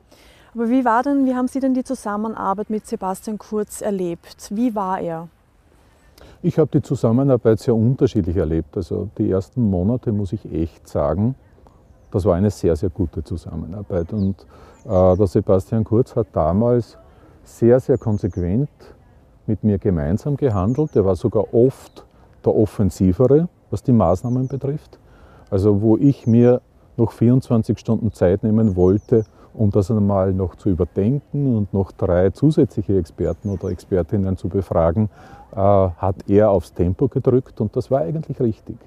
Aber 0.53 0.69
wie 0.69 0.85
war 0.85 1.03
denn, 1.03 1.25
wie 1.25 1.35
haben 1.35 1.49
Sie 1.49 1.59
denn 1.59 1.73
die 1.73 1.83
Zusammenarbeit 1.83 2.69
mit 2.69 2.87
Sebastian 2.87 3.37
Kurz 3.37 3.81
erlebt? 3.81 4.49
Wie 4.51 4.73
war 4.73 5.01
er? 5.01 5.27
Ich 6.41 6.57
habe 6.57 6.71
die 6.71 6.81
Zusammenarbeit 6.81 7.59
sehr 7.59 7.75
unterschiedlich 7.75 8.37
erlebt. 8.37 8.77
Also 8.77 9.09
die 9.17 9.29
ersten 9.29 9.69
Monate 9.69 10.11
muss 10.11 10.31
ich 10.31 10.49
echt 10.51 10.87
sagen, 10.87 11.35
das 12.11 12.23
war 12.23 12.35
eine 12.35 12.51
sehr, 12.51 12.75
sehr 12.77 12.89
gute 12.89 13.23
Zusammenarbeit. 13.23 14.13
Und 14.13 14.45
der 14.85 15.27
Sebastian 15.27 15.83
Kurz 15.83 16.15
hat 16.15 16.27
damals 16.33 16.97
sehr, 17.43 17.79
sehr 17.79 17.97
konsequent 17.97 18.69
mit 19.47 19.63
mir 19.63 19.77
gemeinsam 19.77 20.37
gehandelt. 20.37 20.95
Er 20.95 21.05
war 21.05 21.15
sogar 21.15 21.53
oft 21.53 22.05
der 22.43 22.55
Offensivere, 22.55 23.47
was 23.71 23.83
die 23.83 23.91
Maßnahmen 23.91 24.47
betrifft. 24.47 24.99
Also 25.49 25.81
wo 25.81 25.97
ich 25.97 26.27
mir 26.27 26.61
noch 26.97 27.11
24 27.11 27.77
Stunden 27.77 28.11
Zeit 28.13 28.43
nehmen 28.43 28.75
wollte, 28.75 29.25
um 29.53 29.71
das 29.71 29.89
einmal 29.89 30.33
noch 30.33 30.55
zu 30.55 30.69
überdenken 30.69 31.55
und 31.55 31.73
noch 31.73 31.91
drei 31.91 32.29
zusätzliche 32.29 32.97
Experten 32.97 33.49
oder 33.49 33.69
Expertinnen 33.69 34.37
zu 34.37 34.49
befragen, 34.49 35.09
äh, 35.51 35.57
hat 35.57 36.15
er 36.27 36.49
aufs 36.49 36.73
Tempo 36.73 37.07
gedrückt 37.07 37.61
und 37.61 37.75
das 37.75 37.89
war 37.89 38.01
eigentlich 38.01 38.39
richtig. 38.39 38.77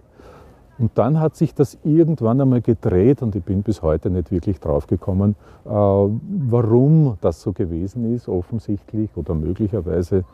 Und 0.78 0.92
dann 0.94 1.18
hat 1.18 1.34
sich 1.34 1.54
das 1.54 1.76
irgendwann 1.82 2.40
einmal 2.40 2.60
gedreht 2.60 3.22
und 3.22 3.34
ich 3.34 3.42
bin 3.42 3.62
bis 3.62 3.82
heute 3.82 4.10
nicht 4.10 4.30
wirklich 4.30 4.60
drauf 4.60 4.86
gekommen, 4.86 5.34
äh, 5.64 5.70
warum 5.70 7.18
das 7.20 7.42
so 7.42 7.52
gewesen 7.52 8.14
ist, 8.14 8.28
offensichtlich 8.28 9.10
oder 9.16 9.34
möglicherweise 9.34 10.24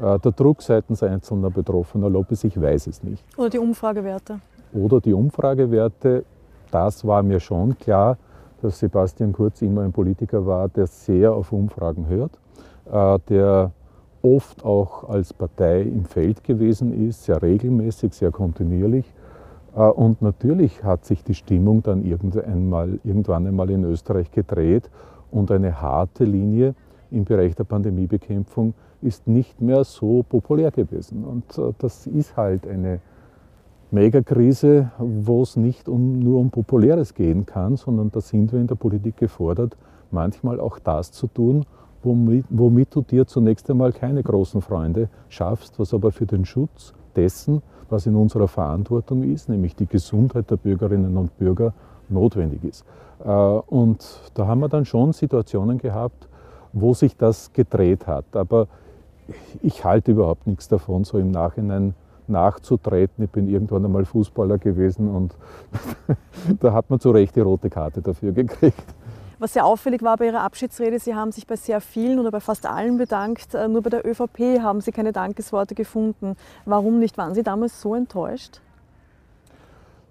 äh, 0.00 0.18
der 0.18 0.32
Druck 0.32 0.62
seitens 0.62 1.02
einzelner 1.02 1.50
Betroffener 1.50 2.08
Lopez, 2.08 2.44
ich 2.44 2.60
weiß 2.60 2.86
es 2.86 3.02
nicht. 3.02 3.24
Oder 3.36 3.50
die 3.50 3.58
Umfragewerte. 3.58 4.40
Oder 4.72 5.00
die 5.00 5.12
Umfragewerte, 5.12 6.24
das 6.70 7.04
war 7.04 7.22
mir 7.24 7.40
schon 7.40 7.76
klar, 7.76 8.16
dass 8.62 8.78
Sebastian 8.78 9.32
Kurz 9.32 9.62
immer 9.62 9.82
ein 9.82 9.92
Politiker 9.92 10.46
war, 10.46 10.68
der 10.68 10.86
sehr 10.86 11.32
auf 11.32 11.52
Umfragen 11.52 12.06
hört, 12.06 12.38
äh, 12.92 13.18
der 13.28 13.72
oft 14.22 14.64
auch 14.64 15.08
als 15.08 15.32
Partei 15.32 15.82
im 15.82 16.04
Feld 16.04 16.44
gewesen 16.44 17.08
ist, 17.08 17.24
sehr 17.24 17.42
regelmäßig, 17.42 18.12
sehr 18.12 18.30
kontinuierlich. 18.30 19.12
Äh, 19.74 19.80
und 19.80 20.22
natürlich 20.22 20.84
hat 20.84 21.04
sich 21.04 21.24
die 21.24 21.34
Stimmung 21.34 21.82
dann 21.82 22.04
irgendwann 22.04 23.46
einmal 23.46 23.70
in 23.70 23.84
Österreich 23.84 24.30
gedreht 24.30 24.90
und 25.30 25.50
eine 25.50 25.80
harte 25.80 26.24
Linie 26.24 26.74
im 27.10 27.24
Bereich 27.24 27.54
der 27.54 27.64
Pandemiebekämpfung 27.64 28.74
ist 29.02 29.26
nicht 29.26 29.60
mehr 29.60 29.84
so 29.84 30.22
populär 30.22 30.70
gewesen. 30.70 31.24
Und 31.24 31.58
äh, 31.58 31.72
das 31.78 32.06
ist 32.06 32.36
halt 32.36 32.66
eine 32.66 33.00
Megakrise, 33.90 34.92
wo 34.98 35.42
es 35.42 35.56
nicht 35.56 35.88
um, 35.88 36.20
nur 36.20 36.38
um 36.38 36.50
Populäres 36.50 37.14
gehen 37.14 37.44
kann, 37.44 37.76
sondern 37.76 38.10
da 38.12 38.20
sind 38.20 38.52
wir 38.52 38.60
in 38.60 38.68
der 38.68 38.76
Politik 38.76 39.16
gefordert, 39.16 39.76
manchmal 40.12 40.60
auch 40.60 40.78
das 40.78 41.10
zu 41.10 41.26
tun, 41.26 41.64
womit, 42.02 42.44
womit 42.50 42.94
du 42.94 43.02
dir 43.02 43.26
zunächst 43.26 43.68
einmal 43.68 43.92
keine 43.92 44.22
großen 44.22 44.60
Freunde 44.60 45.08
schaffst, 45.28 45.78
was 45.78 45.92
aber 45.92 46.12
für 46.12 46.26
den 46.26 46.44
Schutz 46.44 46.94
dessen, 47.16 47.62
was 47.90 48.06
in 48.06 48.16
unserer 48.16 48.48
Verantwortung 48.48 49.22
ist, 49.22 49.48
nämlich 49.48 49.74
die 49.76 49.86
Gesundheit 49.86 50.50
der 50.50 50.56
Bürgerinnen 50.56 51.16
und 51.16 51.36
Bürger, 51.38 51.72
notwendig 52.08 52.64
ist. 52.64 52.84
Äh, 53.24 53.28
und 53.28 54.04
da 54.34 54.46
haben 54.46 54.60
wir 54.60 54.68
dann 54.68 54.84
schon 54.84 55.12
Situationen 55.12 55.78
gehabt, 55.78 56.28
wo 56.72 56.94
sich 56.94 57.16
das 57.16 57.52
gedreht 57.52 58.06
hat. 58.06 58.24
Aber 58.32 58.68
ich 59.62 59.84
halte 59.84 60.12
überhaupt 60.12 60.46
nichts 60.46 60.68
davon, 60.68 61.04
so 61.04 61.18
im 61.18 61.30
Nachhinein 61.30 61.94
nachzutreten. 62.26 63.24
Ich 63.24 63.30
bin 63.30 63.48
irgendwann 63.48 63.84
einmal 63.84 64.04
Fußballer 64.04 64.58
gewesen 64.58 65.08
und 65.08 65.34
da 66.60 66.72
hat 66.72 66.90
man 66.90 67.00
zu 67.00 67.10
Recht 67.10 67.36
die 67.36 67.40
rote 67.40 67.70
Karte 67.70 68.02
dafür 68.02 68.32
gekriegt. 68.32 68.94
Was 69.40 69.54
sehr 69.54 69.64
auffällig 69.64 70.02
war 70.02 70.18
bei 70.18 70.26
Ihrer 70.26 70.42
Abschiedsrede, 70.42 70.98
Sie 70.98 71.14
haben 71.14 71.32
sich 71.32 71.46
bei 71.46 71.56
sehr 71.56 71.80
vielen 71.80 72.18
oder 72.18 72.30
bei 72.30 72.40
fast 72.40 72.66
allen 72.66 72.98
bedankt. 72.98 73.54
Äh, 73.54 73.68
nur 73.68 73.80
bei 73.80 73.88
der 73.88 74.06
ÖVP 74.06 74.60
haben 74.60 74.82
Sie 74.82 74.92
keine 74.92 75.12
Dankesworte 75.12 75.74
gefunden. 75.74 76.36
Warum 76.66 76.98
nicht? 76.98 77.16
Waren 77.16 77.34
Sie 77.34 77.42
damals 77.42 77.80
so 77.80 77.94
enttäuscht? 77.94 78.60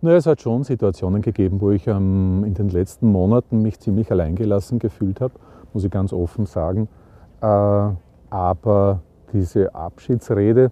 Naja, 0.01 0.17
es 0.17 0.25
hat 0.25 0.41
schon 0.41 0.63
Situationen 0.63 1.21
gegeben, 1.21 1.61
wo 1.61 1.69
ich 1.69 1.85
ähm, 1.85 2.43
in 2.43 2.55
den 2.55 2.69
letzten 2.69 3.11
Monaten 3.11 3.61
mich 3.61 3.79
ziemlich 3.79 4.11
alleingelassen 4.11 4.79
gefühlt 4.79 5.21
habe, 5.21 5.35
muss 5.73 5.83
ich 5.83 5.91
ganz 5.91 6.11
offen 6.11 6.47
sagen. 6.47 6.87
Äh, 7.41 7.45
aber 8.31 9.01
diese 9.31 9.75
Abschiedsrede, 9.75 10.71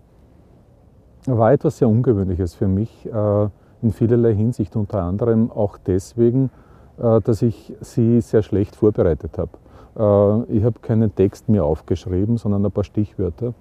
war 1.27 1.51
etwas 1.51 1.77
sehr 1.77 1.89
Ungewöhnliches 1.89 2.55
für 2.55 2.67
mich 2.67 3.05
äh, 3.05 3.49
in 3.83 3.91
vielerlei 3.91 4.33
Hinsicht, 4.33 4.75
unter 4.75 5.03
anderem 5.03 5.51
auch 5.51 5.77
deswegen, 5.77 6.49
dass 6.97 7.41
ich 7.41 7.73
sie 7.81 8.21
sehr 8.21 8.41
schlecht 8.41 8.75
vorbereitet 8.75 9.37
habe. 9.37 10.45
Äh, 10.49 10.57
ich 10.57 10.63
habe 10.63 10.79
keinen 10.81 11.13
Text 11.15 11.49
mehr 11.49 11.63
aufgeschrieben, 11.63 12.37
sondern 12.37 12.65
ein 12.65 12.71
paar 12.71 12.83
Stichwörter. 12.83 13.53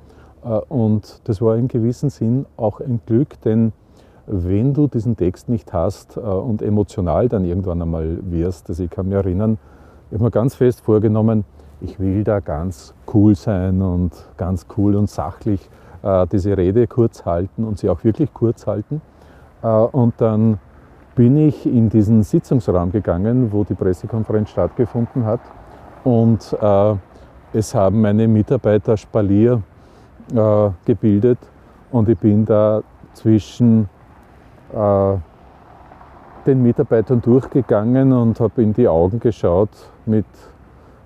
Und 0.69 1.23
das 1.25 1.43
war 1.43 1.57
in 1.57 1.67
gewissem 1.67 2.09
Sinn 2.09 2.47
auch 2.57 2.79
ein 2.81 3.01
Glück, 3.05 3.41
denn 3.43 3.73
wenn 4.29 4.75
du 4.75 4.87
diesen 4.87 5.17
Text 5.17 5.49
nicht 5.49 5.73
hast 5.73 6.17
und 6.19 6.63
emotional 6.63 7.29
dann 7.29 7.45
irgendwann 7.45 7.83
einmal 7.83 8.19
wirst, 8.31 8.69
also 8.69 8.85
ich 8.85 8.91
kann 8.91 9.07
mich 9.07 9.17
erinnern, 9.17 9.59
ich 10.09 10.15
habe 10.15 10.25
mir 10.25 10.31
ganz 10.31 10.55
fest 10.55 10.83
vorgenommen, 10.83 11.45
ich 11.81 11.99
will 11.99 12.23
da 12.23 12.41
ganz 12.41 12.95
cool 13.13 13.35
sein 13.35 13.83
und 13.83 14.13
ganz 14.37 14.67
cool 14.77 14.95
und 14.95 15.11
sachlich 15.11 15.69
äh, 16.03 16.27
diese 16.29 16.57
Rede 16.57 16.87
kurz 16.87 17.25
halten 17.25 17.65
und 17.65 17.79
sie 17.79 17.89
auch 17.89 18.05
wirklich 18.05 18.33
kurz 18.33 18.67
halten. 18.67 19.03
Äh, 19.63 19.69
und 19.69 20.15
dann 20.19 20.59
bin 21.17 21.39
ich 21.39 21.67
in 21.67 21.89
diesen 21.89 22.23
Sitzungsraum 22.23 22.93
gegangen, 22.93 23.51
wo 23.51 23.65
die 23.65 23.75
Pressekonferenz 23.75 24.51
stattgefunden 24.51 25.25
hat. 25.25 25.41
Und 26.05 26.57
äh, 26.61 26.95
es 27.53 27.75
haben 27.75 28.03
meine 28.03 28.29
Mitarbeiter 28.29 28.97
Spalier 28.97 29.63
äh, 30.33 30.71
gebildet 30.85 31.39
und 31.91 32.09
ich 32.09 32.19
bin 32.19 32.45
da 32.45 32.83
zwischen 33.15 33.89
äh, 34.75 35.15
den 36.47 36.63
Mitarbeitern 36.63 37.23
durchgegangen 37.23 38.13
und 38.13 38.39
habe 38.39 38.63
in 38.63 38.75
die 38.75 38.87
Augen 38.87 39.19
geschaut, 39.19 39.71
mit, 40.05 40.27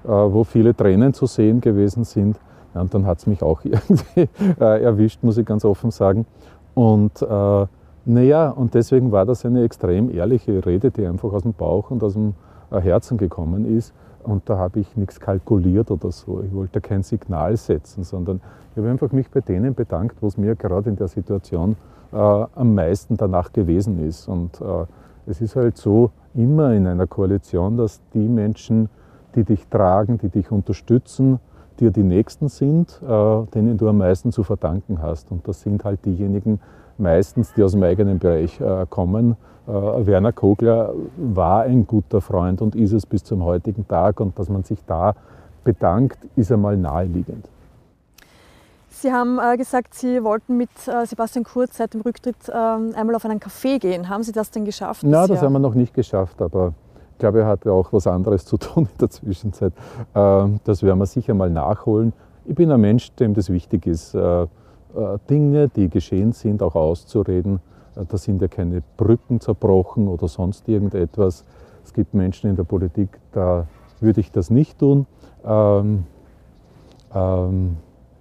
äh, 0.05 0.09
wo 0.09 0.43
viele 0.43 0.75
Tränen 0.75 1.15
zu 1.15 1.27
sehen 1.27 1.61
gewesen 1.61 2.03
sind. 2.03 2.37
Ja, 2.75 2.81
und 2.81 2.93
dann 2.93 3.07
hat 3.07 3.19
es 3.19 3.27
mich 3.29 3.43
auch 3.43 3.61
irgendwie 3.65 4.29
äh, 4.61 4.83
erwischt, 4.83 5.23
muss 5.23 5.39
ich 5.39 5.47
ganz 5.47 5.65
offen 5.65 5.93
sagen. 5.93 6.27
Und 6.75 7.23
äh, 7.23 7.67
naja, 8.05 8.51
und 8.51 8.75
deswegen 8.75 9.13
war 9.13 9.27
das 9.27 9.45
eine 9.45 9.63
extrem 9.63 10.11
ehrliche 10.15 10.65
Rede, 10.65 10.91
die 10.91 11.07
einfach 11.07 11.33
aus 11.33 11.43
dem 11.43 11.53
Bauch 11.53 11.91
und 11.91 12.03
aus 12.03 12.15
dem 12.15 12.35
äh, 12.71 12.81
Herzen 12.81 13.19
gekommen 13.19 13.77
ist. 13.77 13.93
Und 14.23 14.49
da 14.49 14.59
habe 14.59 14.81
ich 14.81 14.97
nichts 14.97 15.21
kalkuliert 15.21 15.91
oder 15.91 16.11
so. 16.11 16.43
Ich 16.43 16.55
wollte 16.55 16.81
kein 16.81 17.03
Signal 17.03 17.57
setzen, 17.57 18.05
sondern 18.05 18.41
ich 18.71 18.79
habe 18.79 18.91
einfach 18.91 19.13
mich 19.13 19.31
bei 19.31 19.41
denen 19.41 19.75
bedankt, 19.75 20.17
wo 20.21 20.27
es 20.27 20.37
mir 20.37 20.57
gerade 20.57 20.91
in 20.91 20.97
der 20.97 21.09
Situation 21.09 21.77
äh, 22.13 22.17
am 22.17 22.75
meisten 22.75 23.17
danach 23.17 23.53
gewesen 23.53 24.07
ist. 24.07 24.29
Und 24.29 24.61
äh, 24.61 24.85
es 25.27 25.41
ist 25.41 25.57
halt 25.57 25.77
so 25.77 26.11
immer 26.35 26.73
in 26.75 26.87
einer 26.87 27.07
Koalition, 27.07 27.77
dass 27.77 28.01
die 28.15 28.29
Menschen, 28.29 28.89
die 29.35 29.45
dich 29.45 29.67
tragen, 29.69 30.19
die 30.19 30.29
dich 30.29 30.51
unterstützen, 30.51 31.41
dir 31.79 31.91
die 31.91 32.03
Nächsten 32.03 32.49
sind, 32.49 33.01
äh, 33.03 33.47
denen 33.55 33.79
du 33.79 33.89
am 33.89 33.99
meisten 33.99 34.33
zu 34.33 34.43
verdanken 34.43 35.01
hast. 35.03 35.31
Und 35.31 35.49
das 35.49 35.63
sind 35.63 35.85
halt 35.85 36.05
diejenigen 36.05 36.61
meistens, 37.01 37.53
die 37.55 37.63
aus 37.63 37.73
dem 37.73 37.83
eigenen 37.83 38.19
Bereich 38.19 38.61
äh, 38.61 38.87
kommen. 38.89 39.37
Äh, 39.67 39.73
Werner 39.73 40.33
Kogler 40.33 40.93
war 41.17 41.63
ein 41.63 41.87
guter 41.87 42.21
Freund 42.21 42.63
und 42.63 42.75
ist 42.75 42.93
es 42.93 43.07
bis 43.07 43.25
zum 43.25 43.45
heutigen 43.45 43.87
Tag. 43.87 44.21
Und 44.21 44.39
dass 44.39 44.49
man 44.49 44.63
sich 44.63 44.79
da 44.87 45.15
bedankt, 45.65 46.19
ist 46.37 46.53
einmal 46.53 46.77
naheliegend. 46.77 47.49
Sie 49.01 49.13
haben 49.13 49.39
äh, 49.39 49.57
gesagt, 49.57 49.95
Sie 49.95 50.23
wollten 50.23 50.57
mit 50.57 50.69
äh, 50.87 51.07
Sebastian 51.07 51.45
Kurz 51.45 51.79
seit 51.79 51.95
dem 51.95 52.03
Rücktritt 52.03 52.37
ähm, 52.49 52.93
einmal 52.95 53.15
auf 53.15 53.25
einen 53.25 53.41
Café 53.41 53.79
gehen. 53.79 54.09
Haben 54.09 54.23
Sie 54.23 54.33
das 54.33 54.51
denn 54.51 54.65
geschafft? 54.65 55.03
Na, 55.07 55.27
das 55.27 55.41
haben 55.41 55.55
wir 55.55 55.59
noch 55.59 55.75
nicht 55.75 55.95
geschafft, 55.95 56.43
aber 56.43 56.75
ich 57.13 57.19
glaube, 57.19 57.41
er 57.41 57.47
hatte 57.47 57.73
auch 57.73 57.93
was 57.93 58.07
anderes 58.07 58.45
zu 58.45 58.57
tun 58.59 58.89
in 58.93 58.99
der 58.99 59.09
Zwischenzeit. 59.09 59.73
Ähm, 60.15 60.61
das 60.65 60.83
werden 60.83 60.99
wir 60.99 61.07
sicher 61.07 61.33
mal 61.33 61.49
nachholen. 61.49 62.13
Ich 62.45 62.55
bin 62.55 62.71
ein 62.71 62.81
Mensch, 62.81 63.13
dem 63.15 63.33
das 63.33 63.49
wichtig 63.49 63.87
ist, 63.87 64.15
äh, 64.15 64.47
Dinge, 65.29 65.69
die 65.69 65.89
geschehen 65.89 66.33
sind, 66.33 66.63
auch 66.63 66.75
auszureden. 66.75 67.61
Äh, 67.97 68.05
da 68.09 68.19
sind 68.19 68.41
ja 68.43 68.49
keine 68.49 68.83
Brücken 68.97 69.41
zerbrochen 69.41 70.09
oder 70.09 70.29
sonst 70.29 70.69
irgendetwas. 70.69 71.45
Es 71.85 71.93
gibt 71.93 72.15
Menschen 72.15 72.51
in 72.51 72.57
der 72.57 72.65
Politik, 72.65 73.19
da 73.33 73.67
würde 74.01 74.21
ich 74.21 74.31
das 74.31 74.51
nicht 74.51 74.79
tun. 74.79 75.07
Ähm, 75.45 76.05
ähm, 77.15 77.77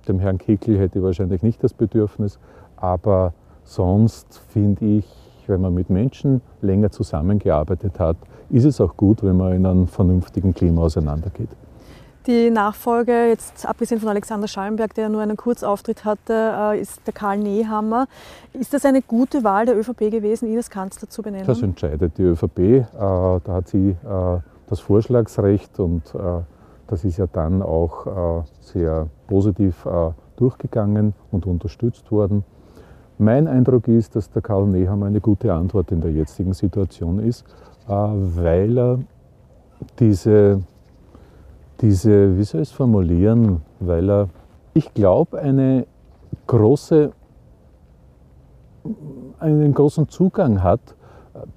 dem 0.08 0.20
Herrn 0.20 0.38
Kickel 0.38 0.80
hätte 0.80 1.00
ich 1.00 1.04
wahrscheinlich 1.04 1.44
nicht 1.44 1.64
das 1.64 1.74
Bedürfnis, 1.74 2.40
aber 2.78 3.34
sonst 3.64 4.40
finde 4.50 4.86
ich, 4.86 5.06
wenn 5.48 5.62
man 5.62 5.74
mit 5.74 5.90
Menschen 5.90 6.42
länger 6.62 6.92
zusammengearbeitet 6.92 8.00
hat, 8.00 8.18
ist 8.50 8.66
es 8.66 8.82
auch 8.82 8.98
gut, 8.98 9.24
wenn 9.24 9.38
man 9.38 9.54
in 9.54 9.66
einem 9.66 9.88
vernünftigen 9.88 10.54
Klima 10.54 10.84
auseinandergeht. 10.84 11.50
Die 12.30 12.52
Nachfolge, 12.52 13.30
jetzt 13.30 13.66
abgesehen 13.66 14.00
von 14.00 14.08
Alexander 14.08 14.48
Schallenberg, 14.48 14.94
der 14.94 15.10
nur 15.10 15.20
einen 15.20 15.36
Kurzauftritt 15.36 16.06
hatte, 16.06 16.34
äh, 16.76 16.80
ist 16.80 17.02
der 17.08 17.14
Karl 17.16 17.40
Nehammer. 17.40 18.06
Ist 18.54 18.72
das 18.72 18.86
eine 18.86 19.02
gute 19.02 19.44
Wahl 19.44 19.66
der 19.66 19.76
ÖVP 19.76 20.12
gewesen, 20.12 20.48
ihn 20.48 20.58
als 20.58 20.70
Kanzler 20.70 21.10
zu 21.10 21.24
benennen? 21.24 21.48
Das 21.48 21.64
entscheidet 21.64 22.20
die 22.20 22.22
ÖVP. 22.22 22.60
Äh, 22.60 22.84
da 22.94 23.42
hat 23.48 23.70
sie 23.70 23.90
äh, 23.90 23.96
das 24.68 24.80
Vorschlagsrecht 24.80 25.80
und 25.80 26.04
das 26.86 27.04
ist 27.04 27.18
ja 27.18 27.26
dann 27.26 27.64
auch 27.64 28.44
sehr 28.62 29.08
positiv 29.26 29.88
durchgegangen 30.36 31.16
und 31.32 31.48
unterstützt 31.48 32.12
worden. 32.12 32.44
Mein 33.18 33.48
Eindruck 33.48 33.88
ist, 33.88 34.16
dass 34.16 34.30
der 34.30 34.44
Karl 34.44 34.68
Nehammer 34.68 35.08
eine 35.08 35.22
gute 35.22 35.52
Antwort 35.52 35.92
in 35.92 36.02
der 36.02 36.12
jetzigen 36.12 36.54
Situation 36.54 37.18
ist, 37.18 37.46
weil 37.88 38.78
er 38.78 39.00
diese, 39.98 40.62
diese 41.82 42.38
wie 42.38 42.44
soll 42.44 42.62
ich 42.62 42.70
es 42.70 42.76
formulieren, 42.76 43.62
weil 43.80 44.10
er, 44.10 44.30
ich 44.74 44.94
glaube, 44.94 45.40
eine 45.40 45.86
große, 46.48 47.12
einen 49.40 49.74
großen 49.74 50.08
Zugang 50.10 50.64
hat 50.64 50.96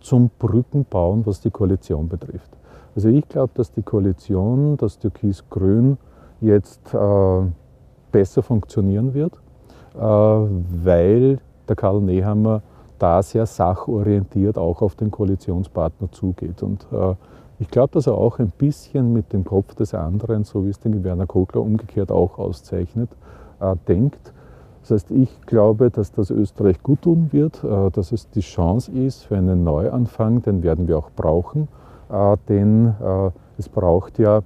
zum 0.00 0.30
Brückenbauen, 0.38 1.26
was 1.26 1.40
die 1.40 1.50
Koalition 1.50 2.08
betrifft. 2.08 2.50
Also 2.94 3.08
ich 3.08 3.26
glaube, 3.28 3.52
dass 3.54 3.72
die 3.72 3.82
Koalition, 3.82 4.76
das 4.76 4.98
Türkis-Grün 4.98 5.96
jetzt 6.40 6.92
äh, 6.94 7.42
besser 8.11 8.42
funktionieren 8.42 9.14
wird, 9.14 9.35
äh, 9.94 9.98
weil 9.98 11.38
der 11.68 11.76
Karl 11.76 12.00
Nehammer 12.00 12.62
da 12.98 13.22
sehr 13.22 13.46
sachorientiert 13.46 14.58
auch 14.58 14.82
auf 14.82 14.94
den 14.94 15.11
Koalitionspartner 15.11 16.12
zugeht. 16.12 16.62
Und 16.62 16.87
äh, 16.92 17.14
ich 17.62 17.70
glaube, 17.70 17.92
dass 17.92 18.09
er 18.09 18.14
auch 18.14 18.40
ein 18.40 18.51
bisschen 18.59 19.12
mit 19.12 19.33
dem 19.33 19.44
Kopf 19.44 19.77
des 19.77 19.94
anderen, 19.94 20.42
so 20.42 20.66
wie 20.66 20.70
es 20.70 20.81
den 20.81 21.05
Werner 21.05 21.27
Kogler 21.27 21.61
umgekehrt 21.61 22.11
auch 22.11 22.37
auszeichnet, 22.37 23.09
äh, 23.61 23.77
denkt. 23.87 24.33
Das 24.81 24.90
heißt, 24.90 25.12
ich 25.12 25.31
glaube, 25.42 25.90
dass 25.90 26.11
das 26.11 26.31
Österreich 26.31 26.83
gut 26.83 27.03
tun 27.03 27.29
wird, 27.31 27.62
äh, 27.62 27.90
dass 27.92 28.11
es 28.11 28.29
die 28.31 28.40
Chance 28.40 28.90
ist 28.90 29.22
für 29.22 29.37
einen 29.37 29.62
Neuanfang, 29.62 30.42
den 30.42 30.64
werden 30.64 30.88
wir 30.88 30.98
auch 30.98 31.11
brauchen, 31.14 31.68
äh, 32.11 32.37
denn 32.48 32.94
äh, 33.01 33.31
es 33.59 33.68
braucht 33.68 34.18
ja 34.18 34.42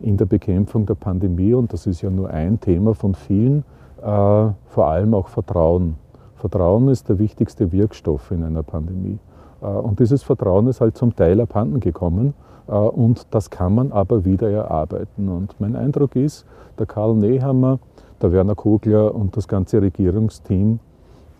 in 0.00 0.16
der 0.16 0.26
Bekämpfung 0.26 0.86
der 0.86 0.94
Pandemie, 0.94 1.54
und 1.54 1.72
das 1.72 1.88
ist 1.88 2.02
ja 2.02 2.10
nur 2.10 2.30
ein 2.30 2.60
Thema 2.60 2.94
von 2.94 3.14
vielen, 3.14 3.64
vor 4.00 4.86
allem 4.86 5.14
auch 5.14 5.28
Vertrauen. 5.28 5.96
Vertrauen 6.36 6.88
ist 6.88 7.08
der 7.08 7.18
wichtigste 7.18 7.72
Wirkstoff 7.72 8.30
in 8.32 8.44
einer 8.44 8.62
Pandemie. 8.62 9.18
Und 9.62 9.98
dieses 9.98 10.22
Vertrauen 10.22 10.66
ist 10.66 10.82
halt 10.82 10.98
zum 10.98 11.16
Teil 11.16 11.40
abhanden 11.40 11.80
gekommen. 11.80 12.34
Und 12.66 13.26
das 13.30 13.50
kann 13.50 13.74
man 13.74 13.92
aber 13.92 14.24
wieder 14.24 14.50
erarbeiten. 14.50 15.28
Und 15.28 15.60
mein 15.60 15.76
Eindruck 15.76 16.16
ist, 16.16 16.46
der 16.78 16.86
Karl 16.86 17.14
Nehammer 17.14 17.78
der 18.24 18.32
Werner 18.32 18.54
Kogler 18.54 19.14
und 19.14 19.36
das 19.36 19.48
ganze 19.48 19.82
Regierungsteam, 19.82 20.80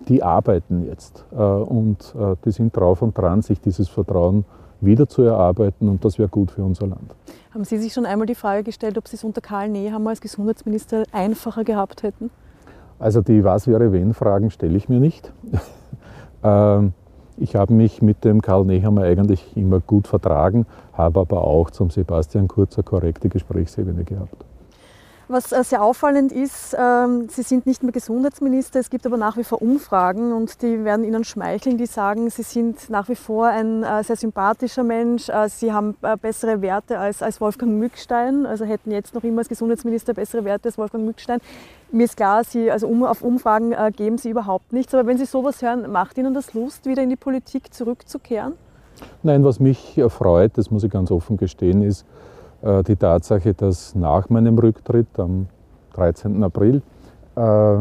die 0.09 0.23
arbeiten 0.23 0.85
jetzt 0.87 1.25
äh, 1.33 1.37
und 1.37 2.15
äh, 2.19 2.37
die 2.45 2.51
sind 2.51 2.77
drauf 2.77 3.01
und 3.01 3.17
dran, 3.17 3.43
sich 3.43 3.61
dieses 3.61 3.89
Vertrauen 3.89 4.45
wieder 4.81 5.09
zu 5.09 5.23
erarbeiten 5.23 5.89
und 5.89 6.05
das 6.05 6.19
wäre 6.19 6.29
gut 6.29 6.51
für 6.51 6.63
unser 6.63 6.87
Land. 6.87 7.15
Haben 7.55 7.65
Sie 7.65 7.79
sich 7.79 7.93
schon 7.93 8.05
einmal 8.05 8.27
die 8.27 8.35
Frage 8.35 8.65
gestellt, 8.65 8.99
ob 8.99 9.09
Sie 9.09 9.17
es 9.17 9.25
unter 9.25 9.41
Karl 9.41 9.71
Nehammer 9.71 10.11
als 10.11 10.21
Gesundheitsminister 10.21 11.05
einfacher 11.11 11.65
gehabt 11.65 12.03
hätten? 12.03 12.31
Also 12.99 13.23
die 13.23 13.43
Was 13.45 13.67
wäre 13.67 13.93
wenn 13.93 14.13
Fragen 14.13 14.51
stelle 14.51 14.77
ich 14.77 14.89
mir 14.89 15.01
nicht. 15.01 15.33
Ich 17.37 17.57
habe 17.57 17.73
mich 17.73 18.01
mit 18.01 18.25
dem 18.25 18.43
Karl 18.43 18.65
Nehammer 18.65 19.03
eigentlich 19.03 19.57
immer 19.57 19.81
gut 19.81 20.07
vertragen, 20.07 20.67
habe 20.93 21.21
aber 21.21 21.45
auch 21.45 21.71
zum 21.71 21.91
Sebastian 21.91 22.47
Kurz 22.47 22.77
eine 22.77 22.85
korrekte 22.85 23.29
Gesprächsebene 23.29 24.05
gehabt. 24.05 24.45
Was 25.27 25.53
äh, 25.53 25.65
sehr 25.65 25.83
auffallend 25.83 26.33
ist, 26.33 26.77
ähm, 26.79 27.29
Sie 27.31 27.43
sind 27.43 27.65
nicht 27.65 27.83
mehr 27.83 27.93
Gesundheitsminister, 27.93 28.81
es 28.81 28.91
gibt 28.91 29.07
aber 29.07 29.17
nach 29.17 29.39
wie 29.39 29.45
vor 29.45 29.63
Umfragen 29.63 30.33
und 30.35 30.61
die 30.61 30.85
werden 30.85 31.03
Ihnen 31.03 31.25
schmeicheln, 31.25 31.79
die 31.79 31.87
sagen, 31.87 32.29
Sie 32.29 32.43
sind 32.43 32.91
nach 32.91 33.09
wie 33.09 33.15
vor 33.15 33.47
ein 33.47 33.85
äh, 33.85 34.05
sehr 34.05 34.17
sympathischer 34.17 34.85
Mensch, 34.85 35.31
äh, 35.31 35.49
Sie 35.49 35.73
haben 35.73 35.97
bessere 36.21 36.61
Werte 36.61 36.99
als, 36.99 37.23
Wolfgang 37.41 37.73
Mückstein, 37.73 38.45
also 38.45 38.67
hätten 38.67 38.91
jetzt 38.91 39.15
noch 39.15 39.25
immer 39.25 39.39
als 39.39 39.49
Gesundheitsminister 39.49 40.13
bessere 40.13 40.45
Werte 40.45 40.69
als 40.69 40.77
Wolfgang 40.77 41.07
Mückstein. 41.07 41.41
Mir 41.91 42.05
ist 42.05 42.19
klar, 42.19 42.45
Sie, 42.45 42.71
also 42.71 42.87
auf 43.07 43.23
Umfragen 43.23 43.75
geben 43.97 44.19
Sie 44.19 44.31
überhaupt 44.31 44.73
nichts, 44.73 44.93
aber 44.95 45.07
wenn 45.07 45.17
Sie 45.17 45.27
sowas 45.27 45.63
hören, 45.63 45.91
macht 45.91 46.19
Ihnen 46.19 46.35
das 46.35 46.53
Lust, 46.53 46.87
wieder 46.87 47.03
in 47.03 47.09
die 47.09 47.17
Politik 47.17 47.73
zurückzukehren? 47.73 48.55
Nein, 49.23 49.45
was 49.45 49.61
mich 49.61 49.97
erfreut, 49.97 50.53
das 50.57 50.71
muss 50.71 50.85
ich 50.85 50.91
ganz 50.91 51.11
offen 51.11 51.37
gestehen, 51.37 51.83
ist, 51.83 52.05
die 52.65 52.97
Tatsache, 52.97 53.53
dass 53.53 53.95
nach 53.95 54.31
meinem 54.31 54.59
Rücktritt 54.59 55.19
am 55.19 55.49
13. 55.95 56.43
April, 56.43 56.83
äh, 57.37 57.77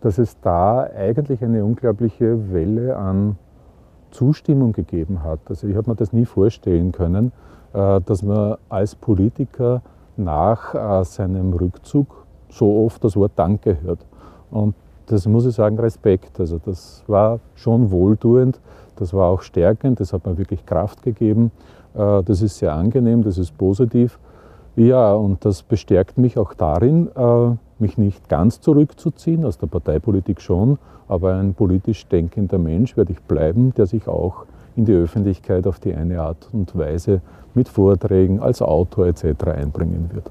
dass 0.00 0.18
es 0.18 0.38
da 0.40 0.88
eigentlich 0.96 1.42
eine 1.42 1.64
unglaubliche 1.64 2.52
Welle 2.52 2.96
an 2.96 3.36
Zustimmung 4.10 4.72
gegeben 4.72 5.22
hat. 5.22 5.40
Also 5.48 5.66
ich 5.66 5.76
habe 5.76 5.90
mir 5.90 5.96
das 5.96 6.12
nie 6.12 6.24
vorstellen 6.24 6.92
können, 6.92 7.32
äh, 7.72 8.00
dass 8.00 8.22
man 8.22 8.56
als 8.68 8.94
Politiker 8.94 9.82
nach 10.16 11.04
seinem 11.04 11.52
Rückzug 11.54 12.24
so 12.48 12.84
oft 12.84 13.02
das 13.02 13.16
Wort 13.16 13.32
Danke 13.34 13.78
hört. 13.82 13.98
Und 14.52 14.76
das 15.06 15.26
muss 15.26 15.44
ich 15.44 15.56
sagen, 15.56 15.76
Respekt. 15.80 16.38
Also 16.38 16.60
das 16.64 17.02
war 17.08 17.40
schon 17.56 17.90
wohltuend, 17.90 18.60
das 18.94 19.12
war 19.12 19.26
auch 19.26 19.42
stärkend, 19.42 19.98
das 19.98 20.12
hat 20.12 20.24
mir 20.24 20.38
wirklich 20.38 20.64
Kraft 20.64 21.02
gegeben. 21.02 21.50
Das 21.94 22.42
ist 22.42 22.58
sehr 22.58 22.72
angenehm, 22.74 23.24
das 23.24 23.38
ist 23.38 23.58
positiv. 23.58 24.20
Ja, 24.76 25.14
und 25.14 25.44
das 25.44 25.62
bestärkt 25.62 26.18
mich 26.18 26.36
auch 26.36 26.52
darin, 26.52 27.08
äh, 27.14 27.56
mich 27.78 27.96
nicht 27.96 28.28
ganz 28.28 28.60
zurückzuziehen, 28.60 29.44
aus 29.44 29.56
der 29.56 29.68
Parteipolitik 29.68 30.40
schon, 30.40 30.78
aber 31.06 31.34
ein 31.34 31.54
politisch 31.54 32.06
denkender 32.08 32.58
Mensch 32.58 32.96
werde 32.96 33.12
ich 33.12 33.20
bleiben, 33.20 33.72
der 33.74 33.86
sich 33.86 34.08
auch 34.08 34.46
in 34.74 34.84
die 34.84 34.94
Öffentlichkeit 34.94 35.68
auf 35.68 35.78
die 35.78 35.94
eine 35.94 36.20
Art 36.20 36.48
und 36.52 36.76
Weise 36.76 37.20
mit 37.54 37.68
Vorträgen 37.68 38.40
als 38.40 38.62
Autor 38.62 39.06
etc. 39.06 39.44
einbringen 39.44 40.10
wird. 40.12 40.28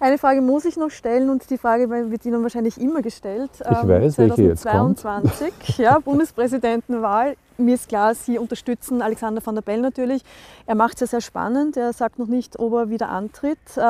Eine 0.00 0.18
Frage 0.18 0.40
muss 0.40 0.64
ich 0.64 0.76
noch 0.76 0.90
stellen 0.90 1.28
und 1.28 1.50
die 1.50 1.58
Frage 1.58 1.90
wird 1.90 2.24
Ihnen 2.24 2.42
wahrscheinlich 2.42 2.80
immer 2.80 3.02
gestellt. 3.02 3.50
Ich 3.60 3.66
ähm, 3.66 3.88
weiß, 3.88 4.14
2022, 4.14 4.30
welche 4.30 4.42
jetzt 4.42 4.64
kommt. 4.64 5.78
ja, 5.78 5.98
Bundespräsidentenwahl 6.04 7.34
mir 7.58 7.74
ist 7.74 7.88
klar, 7.88 8.14
Sie 8.14 8.38
unterstützen 8.38 9.02
Alexander 9.02 9.44
van 9.44 9.56
der 9.56 9.62
Bell 9.62 9.80
natürlich. 9.80 10.22
Er 10.66 10.74
macht 10.74 10.94
es 10.94 11.00
ja 11.00 11.06
sehr 11.08 11.20
spannend. 11.20 11.76
Er 11.76 11.92
sagt 11.92 12.18
noch 12.18 12.28
nicht, 12.28 12.58
ob 12.58 12.72
er 12.72 12.88
wieder 12.90 13.08
antritt. 13.08 13.58
Äh, 13.76 13.80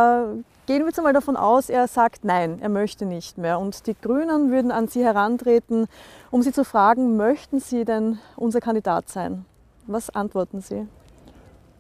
gehen 0.66 0.80
wir 0.80 0.86
jetzt 0.86 0.98
einmal 0.98 1.12
davon 1.12 1.36
aus, 1.36 1.68
er 1.68 1.86
sagt 1.86 2.24
nein, 2.24 2.58
er 2.60 2.68
möchte 2.68 3.04
nicht 3.04 3.38
mehr. 3.38 3.58
Und 3.58 3.86
die 3.86 3.94
Grünen 4.00 4.50
würden 4.50 4.70
an 4.70 4.88
Sie 4.88 5.04
herantreten, 5.04 5.86
um 6.30 6.42
Sie 6.42 6.52
zu 6.52 6.64
fragen, 6.64 7.16
möchten 7.16 7.60
Sie 7.60 7.84
denn 7.84 8.18
unser 8.36 8.60
Kandidat 8.60 9.08
sein? 9.08 9.44
Was 9.86 10.10
antworten 10.10 10.60
Sie? 10.60 10.86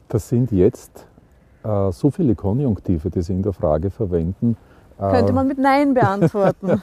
Das 0.08 0.28
sind 0.28 0.52
jetzt 0.52 1.06
äh, 1.64 1.92
so 1.92 2.10
viele 2.10 2.34
Konjunktive, 2.34 3.10
die 3.10 3.22
Sie 3.22 3.32
in 3.32 3.42
der 3.42 3.52
Frage 3.52 3.90
verwenden. 3.90 4.56
Könnte 4.98 5.32
man 5.32 5.46
mit 5.46 5.58
Nein 5.58 5.94
beantworten. 5.94 6.70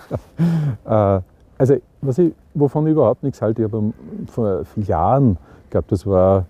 äh, 0.85 1.19
also, 1.57 1.75
was 2.01 2.17
ich, 2.17 2.33
wovon 2.53 2.87
ich 2.87 2.93
überhaupt 2.93 3.23
nichts 3.23 3.41
halte, 3.41 3.63
ich 3.63 3.71
habe 3.71 3.93
vor 4.27 4.63
Jahren, 4.77 5.37
ich 5.65 5.69
glaube, 5.69 5.87
das 5.89 6.05
war 6.05 6.45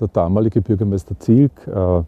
der 0.00 0.08
damalige 0.08 0.60
Bürgermeister 0.60 1.18
Zielk, 1.18 1.52
äh, 1.66 2.02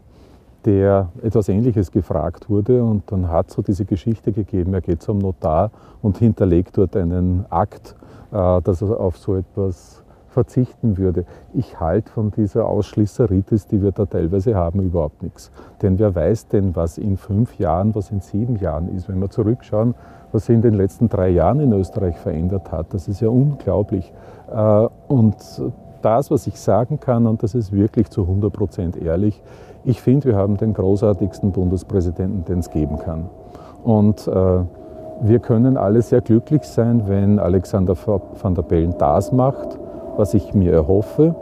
der 0.65 1.09
etwas 1.23 1.49
Ähnliches 1.49 1.91
gefragt 1.91 2.49
wurde 2.49 2.83
und 2.83 3.03
dann 3.11 3.29
hat 3.29 3.49
es 3.49 3.55
so 3.55 3.61
diese 3.61 3.85
Geschichte 3.85 4.31
gegeben, 4.31 4.73
er 4.73 4.81
geht 4.81 5.01
zum 5.01 5.17
Notar 5.17 5.71
und 6.01 6.17
hinterlegt 6.17 6.77
dort 6.77 6.95
einen 6.95 7.45
Akt, 7.49 7.95
äh, 8.31 8.61
dass 8.61 8.81
er 8.81 8.99
auf 8.99 9.17
so 9.17 9.35
etwas 9.35 10.00
verzichten 10.31 10.97
würde. 10.97 11.25
Ich 11.53 11.79
halte 11.79 12.11
von 12.11 12.31
dieser 12.31 12.65
Ausschließeritis, 12.67 13.67
die 13.67 13.81
wir 13.81 13.91
da 13.91 14.05
teilweise 14.05 14.55
haben, 14.55 14.81
überhaupt 14.81 15.23
nichts. 15.23 15.51
Denn 15.81 15.99
wer 15.99 16.15
weiß 16.15 16.47
denn, 16.47 16.75
was 16.75 16.97
in 16.97 17.17
fünf 17.17 17.57
Jahren, 17.59 17.93
was 17.95 18.11
in 18.11 18.21
sieben 18.21 18.55
Jahren 18.55 18.95
ist. 18.95 19.09
Wenn 19.09 19.19
wir 19.19 19.29
zurückschauen, 19.29 19.95
was 20.31 20.45
sich 20.45 20.55
in 20.55 20.61
den 20.61 20.73
letzten 20.73 21.09
drei 21.09 21.29
Jahren 21.29 21.59
in 21.59 21.73
Österreich 21.73 22.17
verändert 22.17 22.71
hat, 22.71 22.93
das 22.93 23.07
ist 23.07 23.21
ja 23.21 23.29
unglaublich. 23.29 24.11
Äh, 24.51 24.87
und 25.07 25.35
das, 26.01 26.31
was 26.31 26.47
ich 26.47 26.59
sagen 26.59 26.99
kann, 26.99 27.27
und 27.27 27.43
das 27.43 27.53
ist 27.53 27.71
wirklich 27.71 28.09
zu 28.09 28.21
100 28.21 28.51
Prozent 28.51 28.97
ehrlich, 28.97 29.41
ich 29.83 30.01
finde, 30.01 30.29
wir 30.29 30.35
haben 30.35 30.57
den 30.57 30.73
großartigsten 30.73 31.51
Bundespräsidenten, 31.51 32.45
den 32.45 32.59
es 32.59 32.69
geben 32.69 32.99
kann. 32.99 33.29
Und 33.83 34.27
äh, 34.27 34.59
wir 35.23 35.39
können 35.39 35.77
alle 35.77 36.01
sehr 36.01 36.21
glücklich 36.21 36.63
sein, 36.63 37.03
wenn 37.07 37.39
Alexander 37.39 37.95
van 37.95 38.55
der 38.55 38.61
Bellen 38.63 38.95
das 38.97 39.31
macht, 39.31 39.77
was 40.17 40.33
ich 40.33 40.53
mir 40.53 40.73
erhoffe, 40.73 41.35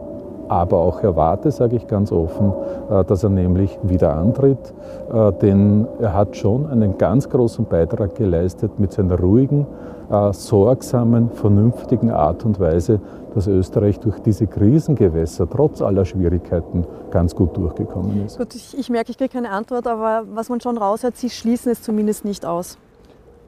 aber 0.50 0.78
auch 0.78 1.02
erwarte, 1.04 1.52
sage 1.52 1.76
ich 1.76 1.88
ganz 1.88 2.12
offen, 2.12 2.54
äh, 2.90 3.06
dass 3.06 3.24
er 3.24 3.30
nämlich 3.30 3.78
wieder 3.84 4.16
antritt. 4.18 4.74
Äh, 5.14 5.32
denn 5.34 5.88
er 6.00 6.13
hat 6.15 6.36
schon 6.36 6.65
einen 6.65 6.98
ganz 6.98 7.30
großen 7.30 7.65
Beitrag 7.65 8.15
geleistet 8.15 8.80
mit 8.80 8.92
seiner 8.92 9.20
ruhigen, 9.20 9.67
äh, 10.10 10.34
sorgsamen, 10.34 11.30
vernünftigen 11.30 12.10
Art 12.10 12.46
und 12.46 12.60
Weise, 12.60 13.00
dass 13.36 13.46
Österreich 13.48 14.00
durch 14.00 14.20
diese 14.20 14.48
Krisengewässer 14.48 15.48
trotz 15.48 15.84
aller 15.84 16.04
Schwierigkeiten 16.04 16.84
ganz 17.12 17.36
gut 17.36 17.56
durchgekommen 17.56 18.26
ist. 18.26 18.40
Gut, 18.40 18.56
ich, 18.56 18.76
ich 18.78 18.90
merke, 18.90 19.12
ich 19.12 19.20
kriege 19.20 19.32
keine 19.32 19.52
Antwort, 19.52 19.86
aber 19.86 20.24
was 20.34 20.50
man 20.50 20.60
schon 20.62 20.80
raushört, 20.80 21.15
Sie 21.15 21.30
schließen 21.30 21.72
es 21.72 21.84
zumindest 21.84 22.26
nicht 22.26 22.44
aus. 22.44 22.80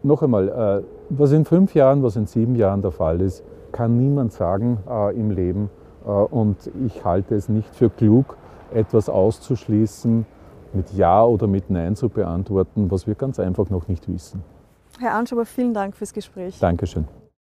Noch 0.04 0.22
einmal, 0.22 0.84
was 1.10 1.32
in 1.32 1.46
fünf 1.46 1.76
Jahren, 1.76 2.02
was 2.02 2.16
in 2.16 2.26
sieben 2.26 2.56
Jahren 2.56 2.82
der 2.82 2.90
Fall 2.90 3.22
ist, 3.22 3.44
kann 3.72 3.98
niemand 3.98 4.34
sagen 4.34 4.80
äh, 4.90 5.16
im 5.16 5.32
Leben. 5.32 5.70
Äh, 6.06 6.10
und 6.10 6.72
ich 6.86 7.04
halte 7.06 7.36
es 7.36 7.50
nicht 7.50 7.74
für 7.76 7.90
klug, 7.90 8.38
etwas 8.74 9.10
auszuschließen, 9.10 10.26
mit 10.74 10.92
Ja 10.94 11.24
oder 11.24 11.48
mit 11.48 11.70
Nein 11.70 11.96
zu 11.96 12.10
beantworten, 12.10 12.90
was 12.90 13.08
wir 13.08 13.16
ganz 13.16 13.40
einfach 13.40 13.70
noch 13.70 13.88
nicht 13.88 14.08
wissen. 14.08 14.44
Herr 15.00 15.16
Anschober, 15.16 15.46
vielen 15.46 15.74
Dank 15.74 15.96
fürs 15.96 16.14
Gespräch. 16.14 16.60
Dankeschön. 16.60 17.08